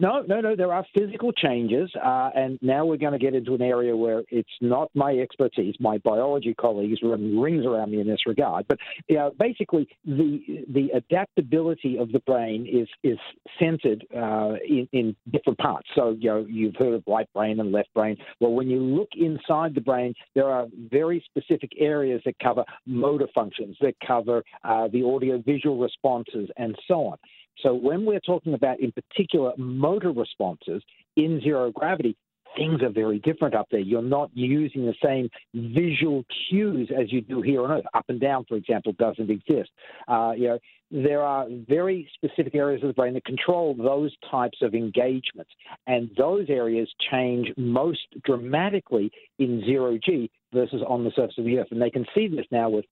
No, 0.00 0.22
no, 0.22 0.40
no. 0.40 0.56
There 0.56 0.72
are 0.72 0.84
physical 0.92 1.32
changes, 1.32 1.88
uh, 2.04 2.30
and 2.34 2.58
now 2.60 2.84
we're 2.84 2.96
going 2.96 3.12
to 3.12 3.18
get 3.18 3.32
into 3.32 3.54
an 3.54 3.62
area 3.62 3.96
where 3.96 4.24
it's 4.28 4.50
not 4.60 4.90
my 4.94 5.12
expertise. 5.12 5.76
My 5.78 5.98
biology 5.98 6.52
colleagues 6.52 6.98
run 7.00 7.38
rings 7.38 7.64
around 7.64 7.92
me 7.92 8.00
in 8.00 8.08
this 8.08 8.26
regard. 8.26 8.66
But 8.68 8.78
you 9.08 9.16
know, 9.16 9.32
basically, 9.38 9.88
the 10.04 10.64
the 10.68 10.88
adaptability 10.94 11.96
of 11.96 12.10
the 12.10 12.18
brain 12.20 12.66
is 12.66 12.88
is 13.04 13.18
centered 13.56 14.04
uh, 14.16 14.54
in, 14.68 14.88
in 14.92 15.16
different 15.30 15.58
parts. 15.58 15.88
So 15.94 16.16
you 16.18 16.28
know, 16.28 16.46
you've 16.48 16.74
heard 16.74 16.94
of 16.94 17.04
right 17.06 17.32
brain 17.32 17.60
and 17.60 17.70
left 17.70 17.94
brain. 17.94 18.16
Well, 18.40 18.52
when 18.52 18.68
you 18.68 18.80
look 18.80 19.10
inside 19.16 19.76
the 19.76 19.80
brain, 19.80 20.12
there 20.34 20.48
are 20.48 20.66
very 20.90 21.24
specific 21.24 21.70
areas 21.78 22.20
that 22.24 22.36
cover 22.40 22.64
motor 22.84 23.28
functions, 23.32 23.76
that 23.80 23.94
cover 24.04 24.42
uh, 24.64 24.88
the 24.88 25.04
audio 25.04 25.38
visual 25.38 25.78
responses, 25.78 26.50
and 26.56 26.76
so 26.88 27.06
on. 27.06 27.18
So 27.62 27.74
when 27.74 28.04
we're 28.04 28.20
talking 28.20 28.54
about, 28.54 28.80
in 28.80 28.92
particular, 28.92 29.52
motor 29.56 30.12
responses 30.12 30.82
in 31.16 31.40
zero 31.42 31.70
gravity, 31.70 32.16
things 32.56 32.82
are 32.82 32.90
very 32.90 33.18
different 33.20 33.54
up 33.54 33.66
there. 33.70 33.80
You're 33.80 34.02
not 34.02 34.30
using 34.34 34.86
the 34.86 34.94
same 35.02 35.28
visual 35.54 36.24
cues 36.48 36.90
as 36.96 37.12
you 37.12 37.20
do 37.20 37.42
here 37.42 37.64
on 37.64 37.70
Earth. 37.70 37.84
Up 37.94 38.04
and 38.08 38.20
down, 38.20 38.44
for 38.48 38.56
example, 38.56 38.92
doesn't 38.98 39.30
exist. 39.30 39.70
Uh, 40.08 40.32
you 40.36 40.48
know, 40.48 40.58
there 40.90 41.22
are 41.22 41.46
very 41.68 42.08
specific 42.14 42.54
areas 42.54 42.82
of 42.82 42.88
the 42.88 42.94
brain 42.94 43.14
that 43.14 43.24
control 43.24 43.74
those 43.74 44.12
types 44.30 44.58
of 44.62 44.74
engagements, 44.74 45.50
and 45.86 46.10
those 46.16 46.46
areas 46.48 46.88
change 47.10 47.52
most 47.56 48.06
dramatically 48.24 49.10
in 49.38 49.62
zero 49.64 49.98
G 50.04 50.30
versus 50.52 50.82
on 50.86 51.02
the 51.02 51.10
surface 51.16 51.34
of 51.38 51.44
the 51.44 51.58
Earth. 51.58 51.68
And 51.70 51.82
they 51.82 51.90
can 51.90 52.06
see 52.14 52.28
this 52.28 52.46
now 52.52 52.68
with, 52.68 52.84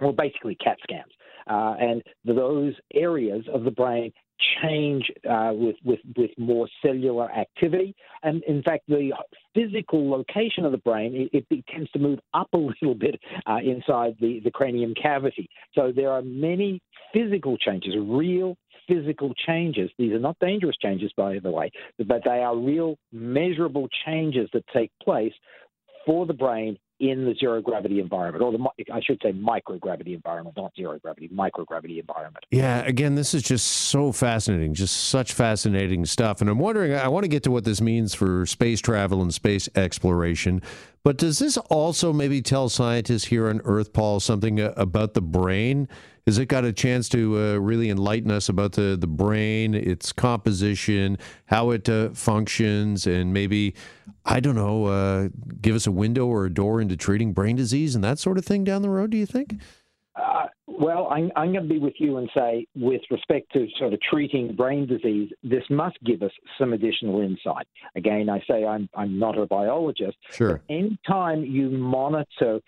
well, 0.00 0.12
basically 0.12 0.56
CAT 0.56 0.78
scans. 0.82 1.12
Uh, 1.48 1.74
and 1.80 2.02
those 2.24 2.74
areas 2.94 3.44
of 3.52 3.64
the 3.64 3.70
brain 3.70 4.12
change 4.62 5.10
uh, 5.28 5.52
with, 5.54 5.76
with, 5.84 6.00
with 6.16 6.30
more 6.38 6.68
cellular 6.82 7.30
activity. 7.30 7.94
And 8.22 8.42
in 8.44 8.62
fact, 8.62 8.84
the 8.88 9.12
physical 9.54 10.10
location 10.10 10.64
of 10.64 10.72
the 10.72 10.78
brain, 10.78 11.28
it, 11.32 11.46
it 11.50 11.64
tends 11.66 11.90
to 11.92 11.98
move 11.98 12.18
up 12.34 12.48
a 12.52 12.56
little 12.82 12.94
bit 12.94 13.20
uh, 13.46 13.58
inside 13.62 14.16
the, 14.20 14.40
the 14.44 14.50
cranium 14.50 14.94
cavity. 14.94 15.48
So 15.74 15.92
there 15.94 16.10
are 16.10 16.22
many 16.22 16.80
physical 17.12 17.56
changes, 17.56 17.94
real 17.98 18.56
physical 18.88 19.32
changes. 19.46 19.90
These 19.98 20.12
are 20.12 20.18
not 20.18 20.36
dangerous 20.40 20.76
changes, 20.80 21.12
by 21.16 21.38
the 21.38 21.50
way, 21.50 21.70
but 21.98 22.22
they 22.24 22.40
are 22.42 22.56
real 22.56 22.96
measurable 23.12 23.88
changes 24.04 24.48
that 24.52 24.64
take 24.72 24.90
place 25.02 25.32
for 26.06 26.26
the 26.26 26.34
brain 26.34 26.76
in 27.00 27.24
the 27.24 27.34
zero 27.34 27.62
gravity 27.62 27.98
environment, 27.98 28.44
or 28.44 28.52
the 28.52 28.92
I 28.92 29.00
should 29.00 29.20
say 29.22 29.32
microgravity 29.32 30.14
environment, 30.14 30.56
not 30.56 30.74
zero 30.76 30.98
gravity, 30.98 31.28
microgravity 31.28 31.98
environment. 31.98 32.44
Yeah, 32.50 32.80
again, 32.84 33.14
this 33.14 33.32
is 33.32 33.42
just 33.42 33.66
so 33.66 34.12
fascinating, 34.12 34.74
just 34.74 35.08
such 35.08 35.32
fascinating 35.32 36.04
stuff. 36.04 36.42
And 36.42 36.50
I'm 36.50 36.58
wondering, 36.58 36.92
I 36.94 37.08
want 37.08 37.24
to 37.24 37.28
get 37.28 37.42
to 37.44 37.50
what 37.50 37.64
this 37.64 37.80
means 37.80 38.14
for 38.14 38.44
space 38.44 38.80
travel 38.80 39.22
and 39.22 39.32
space 39.32 39.68
exploration. 39.74 40.60
But 41.02 41.16
does 41.16 41.38
this 41.38 41.56
also 41.56 42.12
maybe 42.12 42.42
tell 42.42 42.68
scientists 42.68 43.24
here 43.24 43.48
on 43.48 43.62
Earth, 43.64 43.94
Paul, 43.94 44.20
something 44.20 44.60
uh, 44.60 44.74
about 44.76 45.14
the 45.14 45.22
brain? 45.22 45.88
Has 46.30 46.38
it 46.38 46.46
got 46.46 46.64
a 46.64 46.72
chance 46.72 47.08
to 47.08 47.36
uh, 47.36 47.56
really 47.56 47.90
enlighten 47.90 48.30
us 48.30 48.48
about 48.48 48.74
the, 48.74 48.96
the 48.96 49.08
brain, 49.08 49.74
its 49.74 50.12
composition, 50.12 51.18
how 51.46 51.70
it 51.70 51.88
uh, 51.88 52.10
functions, 52.10 53.04
and 53.04 53.32
maybe, 53.32 53.74
I 54.24 54.38
don't 54.38 54.54
know, 54.54 54.84
uh, 54.84 55.30
give 55.60 55.74
us 55.74 55.88
a 55.88 55.90
window 55.90 56.28
or 56.28 56.44
a 56.44 56.54
door 56.54 56.80
into 56.80 56.96
treating 56.96 57.32
brain 57.32 57.56
disease 57.56 57.96
and 57.96 58.04
that 58.04 58.20
sort 58.20 58.38
of 58.38 58.44
thing 58.44 58.62
down 58.62 58.82
the 58.82 58.90
road, 58.90 59.10
do 59.10 59.16
you 59.16 59.26
think? 59.26 59.56
Uh, 60.14 60.46
Well, 60.68 61.08
I'm, 61.10 61.32
I'm 61.34 61.52
going 61.52 61.68
to 61.68 61.74
be 61.74 61.80
with 61.80 61.94
you 61.98 62.18
and 62.18 62.30
say, 62.32 62.64
with 62.76 63.02
respect 63.10 63.52
to 63.54 63.66
sort 63.76 63.92
of 63.92 64.00
treating 64.08 64.54
brain 64.54 64.86
disease, 64.86 65.32
this 65.42 65.64
must 65.68 65.98
give 66.04 66.22
us 66.22 66.30
some 66.58 66.72
additional 66.74 67.22
insight. 67.22 67.66
Again, 67.96 68.28
I 68.30 68.40
say 68.48 68.64
I'm, 68.64 68.88
I'm 68.94 69.18
not 69.18 69.36
a 69.36 69.46
biologist. 69.46 70.16
Sure. 70.30 70.62
Anytime 70.70 71.44
you 71.44 71.70
monitor 71.70 72.60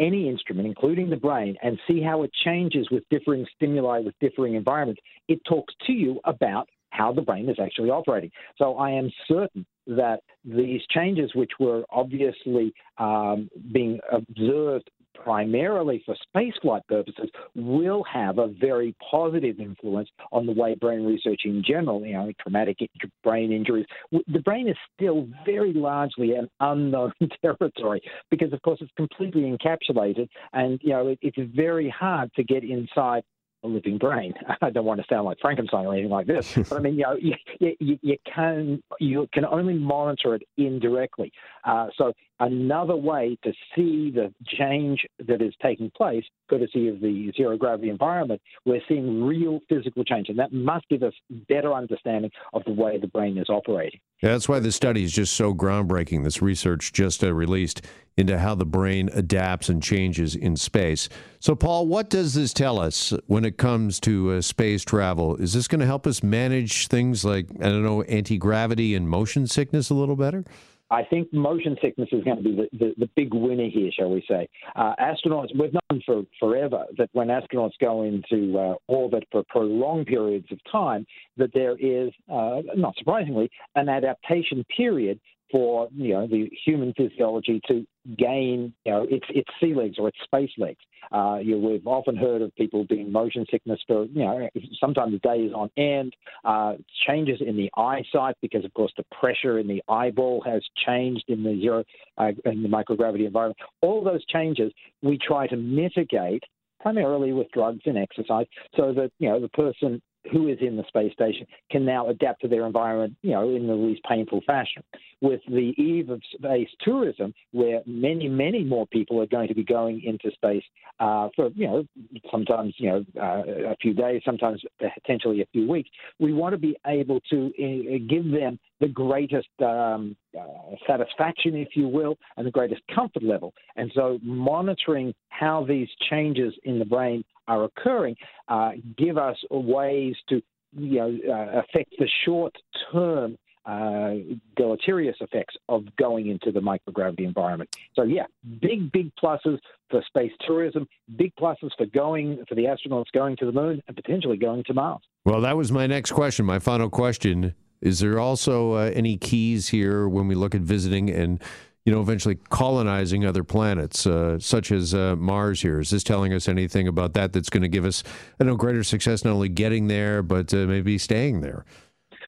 any 0.00 0.28
instrument, 0.28 0.66
including 0.66 1.10
the 1.10 1.16
brain, 1.16 1.56
and 1.62 1.78
see 1.86 2.02
how 2.02 2.22
it 2.22 2.32
changes 2.44 2.88
with 2.90 3.04
differing 3.10 3.46
stimuli, 3.56 4.00
with 4.00 4.14
differing 4.20 4.54
environments, 4.54 5.00
it 5.28 5.40
talks 5.48 5.74
to 5.86 5.92
you 5.92 6.20
about 6.24 6.68
how 6.90 7.12
the 7.12 7.22
brain 7.22 7.48
is 7.48 7.56
actually 7.60 7.90
operating. 7.90 8.30
So 8.56 8.76
I 8.76 8.90
am 8.90 9.10
certain 9.26 9.66
that 9.86 10.20
these 10.44 10.80
changes, 10.90 11.34
which 11.34 11.50
were 11.58 11.84
obviously 11.90 12.72
um, 12.98 13.50
being 13.72 13.98
observed 14.10 14.88
primarily 15.22 16.02
for 16.04 16.16
spaceflight 16.34 16.86
purposes, 16.88 17.30
will 17.54 18.04
have 18.04 18.38
a 18.38 18.48
very 18.48 18.94
positive 19.10 19.60
influence 19.60 20.08
on 20.32 20.46
the 20.46 20.52
way 20.52 20.74
brain 20.74 21.04
research 21.04 21.42
in 21.44 21.62
general, 21.66 22.04
you 22.04 22.14
know, 22.14 22.30
traumatic 22.40 22.78
brain 23.22 23.52
injuries. 23.52 23.86
The 24.12 24.40
brain 24.40 24.68
is 24.68 24.76
still 24.96 25.28
very 25.44 25.72
largely 25.72 26.32
an 26.32 26.48
unknown 26.60 27.12
territory 27.42 28.02
because, 28.30 28.52
of 28.52 28.62
course, 28.62 28.78
it's 28.80 28.92
completely 28.96 29.42
encapsulated, 29.42 30.28
and 30.52 30.80
you 30.82 30.90
know, 30.90 31.08
it, 31.08 31.18
it's 31.22 31.38
very 31.54 31.88
hard 31.88 32.30
to 32.34 32.44
get 32.44 32.64
inside 32.64 33.22
a 33.64 33.68
living 33.68 33.98
brain. 33.98 34.34
I 34.62 34.70
don't 34.70 34.84
want 34.84 35.00
to 35.00 35.06
sound 35.08 35.24
like 35.24 35.38
Frankenstein 35.40 35.86
or 35.86 35.92
anything 35.94 36.10
like 36.10 36.26
this, 36.26 36.54
but 36.68 36.72
I 36.72 36.78
mean, 36.78 36.94
you 36.94 37.02
know, 37.02 37.16
you, 37.16 37.34
you, 37.58 37.98
you 38.02 38.16
can 38.32 38.82
you 39.00 39.28
can 39.32 39.44
only 39.44 39.74
monitor 39.74 40.34
it 40.34 40.42
indirectly. 40.56 41.32
Uh, 41.64 41.88
so 41.96 42.12
another 42.40 42.96
way 42.96 43.36
to 43.42 43.52
see 43.74 44.10
the 44.10 44.32
change 44.46 45.04
that 45.26 45.40
is 45.40 45.54
taking 45.62 45.90
place, 45.96 46.24
courtesy 46.48 46.88
of 46.88 47.00
the 47.00 47.32
zero 47.36 47.56
gravity 47.56 47.88
environment, 47.88 48.40
we're 48.64 48.82
seeing 48.88 49.24
real 49.24 49.60
physical 49.68 50.04
change, 50.04 50.28
and 50.28 50.38
that 50.38 50.52
must 50.52 50.88
give 50.88 51.02
us 51.02 51.14
better 51.48 51.72
understanding 51.72 52.30
of 52.52 52.62
the 52.64 52.72
way 52.72 52.98
the 52.98 53.06
brain 53.06 53.38
is 53.38 53.48
operating. 53.48 54.00
That's 54.30 54.48
why 54.48 54.58
this 54.58 54.74
study 54.74 55.04
is 55.04 55.12
just 55.12 55.34
so 55.34 55.54
groundbreaking. 55.54 56.24
This 56.24 56.40
research 56.40 56.92
just 56.94 57.22
uh, 57.22 57.34
released 57.34 57.82
into 58.16 58.38
how 58.38 58.54
the 58.54 58.64
brain 58.64 59.10
adapts 59.12 59.68
and 59.68 59.82
changes 59.82 60.34
in 60.34 60.56
space. 60.56 61.08
So, 61.40 61.54
Paul, 61.54 61.86
what 61.86 62.08
does 62.08 62.32
this 62.32 62.54
tell 62.54 62.78
us 62.78 63.12
when 63.26 63.44
it 63.44 63.58
comes 63.58 64.00
to 64.00 64.32
uh, 64.32 64.40
space 64.40 64.82
travel? 64.82 65.36
Is 65.36 65.52
this 65.52 65.68
going 65.68 65.80
to 65.80 65.86
help 65.86 66.06
us 66.06 66.22
manage 66.22 66.88
things 66.88 67.24
like, 67.24 67.48
I 67.60 67.64
don't 67.64 67.82
know, 67.82 68.02
anti 68.02 68.38
gravity 68.38 68.94
and 68.94 69.08
motion 69.08 69.46
sickness 69.46 69.90
a 69.90 69.94
little 69.94 70.16
better? 70.16 70.44
I 70.90 71.02
think 71.02 71.32
motion 71.32 71.76
sickness 71.82 72.08
is 72.12 72.22
going 72.24 72.36
to 72.36 72.42
be 72.42 72.54
the, 72.54 72.68
the, 72.78 72.94
the 72.98 73.10
big 73.16 73.32
winner 73.32 73.68
here, 73.68 73.90
shall 73.96 74.10
we 74.10 74.24
say. 74.28 74.48
Uh, 74.76 74.94
astronauts, 75.00 75.48
we've 75.58 75.72
known 75.72 76.02
for 76.04 76.22
forever 76.38 76.84
that 76.98 77.08
when 77.12 77.28
astronauts 77.28 77.72
go 77.80 78.02
into 78.02 78.58
uh, 78.58 78.74
orbit 78.86 79.24
for 79.32 79.42
prolonged 79.48 80.06
periods 80.06 80.46
of 80.52 80.58
time, 80.70 81.06
that 81.36 81.50
there 81.54 81.76
is, 81.78 82.12
uh, 82.30 82.60
not 82.76 82.94
surprisingly, 82.98 83.50
an 83.74 83.88
adaptation 83.88 84.64
period 84.76 85.18
for 85.54 85.86
you 85.94 86.12
know 86.12 86.26
the 86.26 86.50
human 86.66 86.92
physiology 86.94 87.60
to 87.68 87.86
gain 88.18 88.74
you 88.84 88.90
know 88.90 89.06
its 89.08 89.24
its 89.28 89.48
sea 89.60 89.72
legs 89.72 90.00
or 90.00 90.08
its 90.08 90.18
space 90.24 90.50
legs. 90.58 90.80
Uh, 91.12 91.38
you, 91.40 91.56
we've 91.56 91.86
often 91.86 92.16
heard 92.16 92.42
of 92.42 92.52
people 92.56 92.84
being 92.88 93.12
motion 93.12 93.46
sickness 93.48 93.78
for 93.86 94.04
you 94.06 94.24
know 94.24 94.48
sometimes 94.80 95.20
days 95.22 95.52
on 95.54 95.70
end. 95.76 96.12
Uh, 96.44 96.72
changes 97.06 97.40
in 97.40 97.56
the 97.56 97.70
eyesight 97.76 98.34
because 98.42 98.64
of 98.64 98.74
course 98.74 98.92
the 98.96 99.04
pressure 99.20 99.60
in 99.60 99.68
the 99.68 99.80
eyeball 99.88 100.42
has 100.44 100.60
changed 100.84 101.22
in 101.28 101.44
the 101.44 101.56
zero 101.60 101.84
uh, 102.18 102.32
in 102.46 102.64
the 102.64 102.68
microgravity 102.68 103.24
environment. 103.24 103.56
All 103.80 104.02
those 104.02 104.24
changes 104.26 104.72
we 105.02 105.18
try 105.24 105.46
to 105.46 105.56
mitigate 105.56 106.42
primarily 106.80 107.32
with 107.32 107.46
drugs 107.52 107.82
and 107.86 107.96
exercise 107.96 108.46
so 108.76 108.92
that 108.92 109.12
you 109.20 109.28
know 109.28 109.40
the 109.40 109.48
person 109.50 110.02
who 110.32 110.48
is 110.48 110.58
in 110.60 110.76
the 110.76 110.84
space 110.88 111.12
station 111.12 111.46
can 111.70 111.84
now 111.84 112.08
adapt 112.08 112.40
to 112.42 112.48
their 112.48 112.66
environment, 112.66 113.14
you 113.22 113.32
know, 113.32 113.48
in 113.50 113.66
the 113.66 113.74
least 113.74 114.02
painful 114.08 114.40
fashion. 114.46 114.82
With 115.20 115.40
the 115.48 115.74
eve 115.76 116.10
of 116.10 116.20
space 116.34 116.68
tourism, 116.80 117.34
where 117.52 117.82
many, 117.86 118.28
many 118.28 118.64
more 118.64 118.86
people 118.86 119.20
are 119.20 119.26
going 119.26 119.48
to 119.48 119.54
be 119.54 119.64
going 119.64 120.02
into 120.02 120.30
space 120.34 120.64
uh, 121.00 121.28
for, 121.34 121.48
you 121.54 121.66
know, 121.66 121.84
sometimes, 122.30 122.74
you 122.78 122.90
know, 122.90 123.04
uh, 123.20 123.70
a 123.70 123.76
few 123.80 123.94
days, 123.94 124.22
sometimes 124.24 124.62
potentially 124.78 125.40
a 125.42 125.46
few 125.52 125.68
weeks, 125.68 125.88
we 126.18 126.32
want 126.32 126.52
to 126.52 126.58
be 126.58 126.76
able 126.86 127.20
to 127.30 127.46
uh, 127.46 127.98
give 128.08 128.30
them 128.30 128.58
the 128.80 128.88
greatest 128.88 129.48
um, 129.62 130.16
uh, 130.38 130.74
satisfaction, 130.86 131.54
if 131.54 131.68
you 131.74 131.88
will, 131.88 132.16
and 132.36 132.46
the 132.46 132.50
greatest 132.50 132.82
comfort 132.94 133.22
level. 133.22 133.54
And 133.76 133.90
so, 133.94 134.18
monitoring 134.22 135.14
how 135.28 135.64
these 135.64 135.88
changes 136.10 136.54
in 136.64 136.78
the 136.78 136.84
brain 136.84 137.24
are 137.48 137.64
occurring 137.64 138.16
uh, 138.48 138.72
give 138.96 139.18
us 139.18 139.36
ways 139.50 140.14
to 140.28 140.42
you 140.76 140.98
know, 140.98 141.18
uh, 141.28 141.60
affect 141.60 141.94
the 141.98 142.08
short 142.24 142.54
term 142.92 143.36
uh, 143.66 144.14
deleterious 144.56 145.16
effects 145.20 145.54
of 145.68 145.84
going 145.96 146.28
into 146.28 146.52
the 146.52 146.60
microgravity 146.60 147.20
environment. 147.20 147.74
So, 147.94 148.02
yeah, 148.02 148.24
big, 148.60 148.92
big 148.92 149.10
pluses 149.16 149.58
for 149.88 150.02
space 150.06 150.32
tourism, 150.46 150.86
big 151.16 151.34
pluses 151.36 151.70
for 151.78 151.86
going 151.86 152.44
for 152.48 152.56
the 152.56 152.64
astronauts 152.64 153.06
going 153.14 153.36
to 153.38 153.46
the 153.46 153.52
moon 153.52 153.82
and 153.86 153.96
potentially 153.96 154.36
going 154.36 154.64
to 154.64 154.74
Mars. 154.74 155.00
Well, 155.24 155.40
that 155.40 155.56
was 155.56 155.72
my 155.72 155.86
next 155.86 156.12
question. 156.12 156.44
My 156.44 156.58
final 156.58 156.90
question 156.90 157.54
is: 157.80 158.00
There 158.00 158.18
also 158.18 158.74
uh, 158.74 158.90
any 158.94 159.16
keys 159.16 159.68
here 159.68 160.08
when 160.08 160.28
we 160.28 160.34
look 160.34 160.54
at 160.54 160.60
visiting 160.60 161.08
and 161.08 161.42
you 161.84 161.92
know, 161.92 162.00
eventually 162.00 162.36
colonizing 162.48 163.26
other 163.26 163.44
planets, 163.44 164.06
uh, 164.06 164.38
such 164.38 164.72
as 164.72 164.94
uh, 164.94 165.16
Mars 165.16 165.60
here. 165.60 165.80
Is 165.80 165.90
this 165.90 166.02
telling 166.02 166.32
us 166.32 166.48
anything 166.48 166.88
about 166.88 167.12
that 167.14 167.32
that's 167.32 167.50
going 167.50 167.62
to 167.62 167.68
give 167.68 167.84
us, 167.84 168.02
I 168.40 168.44
know, 168.44 168.56
greater 168.56 168.82
success 168.82 169.24
not 169.24 169.32
only 169.32 169.50
getting 169.50 169.88
there, 169.88 170.22
but 170.22 170.54
uh, 170.54 170.58
maybe 170.66 170.96
staying 170.96 171.42
there? 171.42 171.64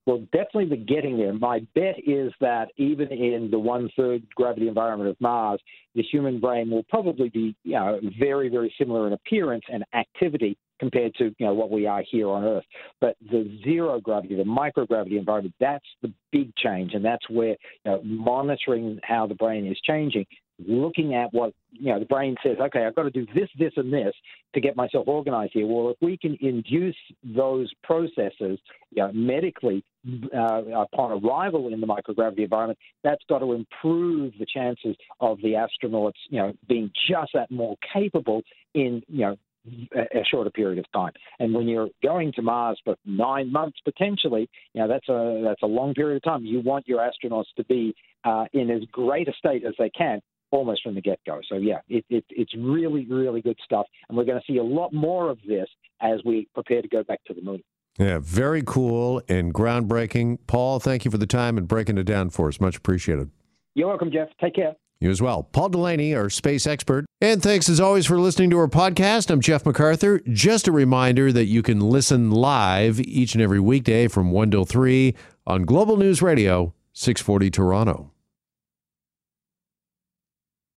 Well, 0.05 0.21
definitely 0.33 0.67
the 0.67 0.77
getting 0.77 1.17
there. 1.17 1.33
My 1.33 1.67
bet 1.75 1.97
is 2.07 2.33
that 2.41 2.69
even 2.77 3.09
in 3.09 3.51
the 3.51 3.59
one 3.59 3.91
third 3.97 4.23
gravity 4.35 4.69
environment 4.69 5.11
of 5.11 5.21
Mars, 5.21 5.61
the 5.95 6.03
human 6.03 6.39
brain 6.39 6.71
will 6.71 6.85
probably 6.85 7.29
be 7.29 7.57
you 7.65 7.73
know, 7.73 7.99
very, 8.19 8.49
very 8.49 8.73
similar 8.79 9.09
in 9.09 9.15
appearance 9.15 9.65
and 9.73 9.85
activity 9.95 10.57
compared 10.79 11.15
to 11.17 11.35
you 11.39 11.47
know 11.47 11.55
what 11.55 11.71
we 11.71 11.87
are 11.87 12.03
here 12.09 12.29
on 12.29 12.45
Earth. 12.45 12.65
But 13.01 13.17
the 13.31 13.59
zero 13.65 14.01
gravity, 14.01 14.37
the 14.37 14.43
microgravity 14.43 15.19
environment, 15.19 15.55
that's 15.61 15.87
the 16.03 16.13
big 16.33 16.55
change, 16.57 16.95
and 16.95 17.05
that's 17.05 17.29
where 17.29 17.57
you 17.85 17.93
know, 17.93 18.01
monitoring 18.05 18.99
how 19.03 19.27
the 19.27 19.35
brain 19.35 19.67
is 19.67 19.79
changing, 19.85 20.27
looking 20.59 21.15
at 21.15 21.33
what 21.33 21.53
you 21.73 21.93
know 21.93 21.99
the 21.99 22.07
brain 22.07 22.37
says. 22.43 22.57
Okay, 22.61 22.85
I've 22.85 22.95
got 22.95 23.05
to 23.05 23.11
do 23.11 23.27
this, 23.35 23.49
this, 23.59 23.73
and 23.77 23.93
this 23.93 24.15
to 24.55 24.61
get 24.61 24.77
myself 24.77 25.07
organized 25.07 25.53
here. 25.53 25.67
Well, 25.67 25.91
if 25.91 25.97
we 26.01 26.17
can 26.17 26.37
induce 26.41 26.97
those 27.23 27.71
processes 27.83 28.59
you 28.91 29.03
know, 29.03 29.13
medically 29.13 29.85
uh, 30.35 30.63
upon 30.75 31.23
arrival 31.23 31.73
in 31.73 31.81
the 31.81 31.87
microgravity 31.87 32.41
environment, 32.41 32.79
that's 33.03 33.23
got 33.29 33.41
to 33.41 33.53
improve 33.53 34.33
the 34.39 34.47
chances 34.47 34.97
of 35.21 35.39
the 35.43 35.53
astronauts, 35.53 36.13
you 36.31 36.39
know, 36.39 36.53
being 36.69 36.91
just 37.09 37.33
that 37.35 37.51
more 37.51 37.77
capable 37.93 38.43
in, 38.75 39.03
you 39.09 39.21
know, 39.21 39.37
a 39.95 40.25
shorter 40.31 40.51
period 40.51 40.79
of 40.79 40.91
time. 40.93 41.13
And 41.39 41.55
when 41.55 41.69
you're 41.69 41.89
going 42.03 42.33
to 42.33 42.43
Mars 42.43 42.81
for 42.85 42.97
nine 43.05 43.51
months 43.53 43.79
potentially, 43.85 44.49
you 44.75 44.83
know 44.83 44.89
that's 44.89 45.09
a 45.09 45.43
that's 45.45 45.63
a 45.63 45.67
long 45.67 45.95
period 45.95 46.17
of 46.17 46.23
time. 46.23 46.45
You 46.45 46.61
want 46.61 46.87
your 46.89 47.01
astronauts 47.01 47.47
to 47.57 47.65
be 47.65 47.95
uh, 48.25 48.45
in 48.53 48.71
as 48.71 48.83
great 48.93 49.29
a 49.29 49.33
state 49.33 49.65
as 49.65 49.75
they 49.79 49.91
can 49.91 50.21
almost 50.51 50.83
from 50.83 50.95
the 50.95 51.01
get 51.01 51.19
go. 51.27 51.41
So 51.49 51.57
yeah, 51.57 51.79
it, 51.89 52.05
it, 52.09 52.25
it's 52.31 52.55
really 52.57 53.07
really 53.07 53.43
good 53.43 53.59
stuff, 53.65 53.87
and 54.09 54.17
we're 54.17 54.25
going 54.25 54.41
to 54.41 54.53
see 54.53 54.59
a 54.59 54.65
lot 54.65 54.93
more 54.93 55.31
of 55.31 55.39
this 55.47 55.69
as 56.01 56.21
we 56.25 56.49
prepare 56.55 56.83
to 56.83 56.89
go 56.89 57.03
back 57.03 57.23
to 57.27 57.35
the 57.35 57.43
moon. 57.43 57.63
Yeah, 57.99 58.19
very 58.21 58.63
cool 58.65 59.23
and 59.29 59.55
groundbreaking. 59.55 60.39
Paul, 60.47 60.81
thank 60.81 61.07
you 61.07 61.11
for 61.11 61.17
the 61.17 61.27
time 61.27 61.57
and 61.57 61.67
breaking 61.67 61.97
it 61.97 62.05
down 62.05 62.29
for 62.29 62.49
us. 62.49 62.61
Much 62.61 62.77
appreciated. 62.77 63.31
You're 63.75 63.89
welcome, 63.89 64.11
Jeff. 64.13 64.29
Take 64.41 64.55
care. 64.55 64.75
You 65.01 65.11
as 65.11 65.21
well. 65.21 65.43
Paul 65.43 65.69
Delaney, 65.69 66.15
our 66.15 66.31
space 66.31 66.67
expert. 66.67 67.05
And 67.21 67.43
thanks 67.43 67.69
as 67.69 67.81
always 67.81 68.07
for 68.07 68.19
listening 68.19 68.49
to 68.51 68.59
our 68.59 68.69
podcast. 68.69 69.31
I'm 69.31 69.43
Jeff 69.43 69.67
MacArthur. 69.67 70.21
Just 70.33 70.69
a 70.69 70.73
reminder 70.73 71.31
that 71.33 71.45
you 71.47 71.63
can 71.63 71.81
listen 71.81 72.31
live 72.31 72.99
each 73.01 73.35
and 73.35 73.43
every 73.43 73.61
weekday 73.61 74.09
from 74.09 74.31
1 74.31 74.51
till 74.51 74.65
3 74.65 75.15
on 75.47 75.65
Global 75.65 75.99
News 75.99 76.23
Radio, 76.23 76.73
640 76.95 77.51
Toronto. 77.51 78.11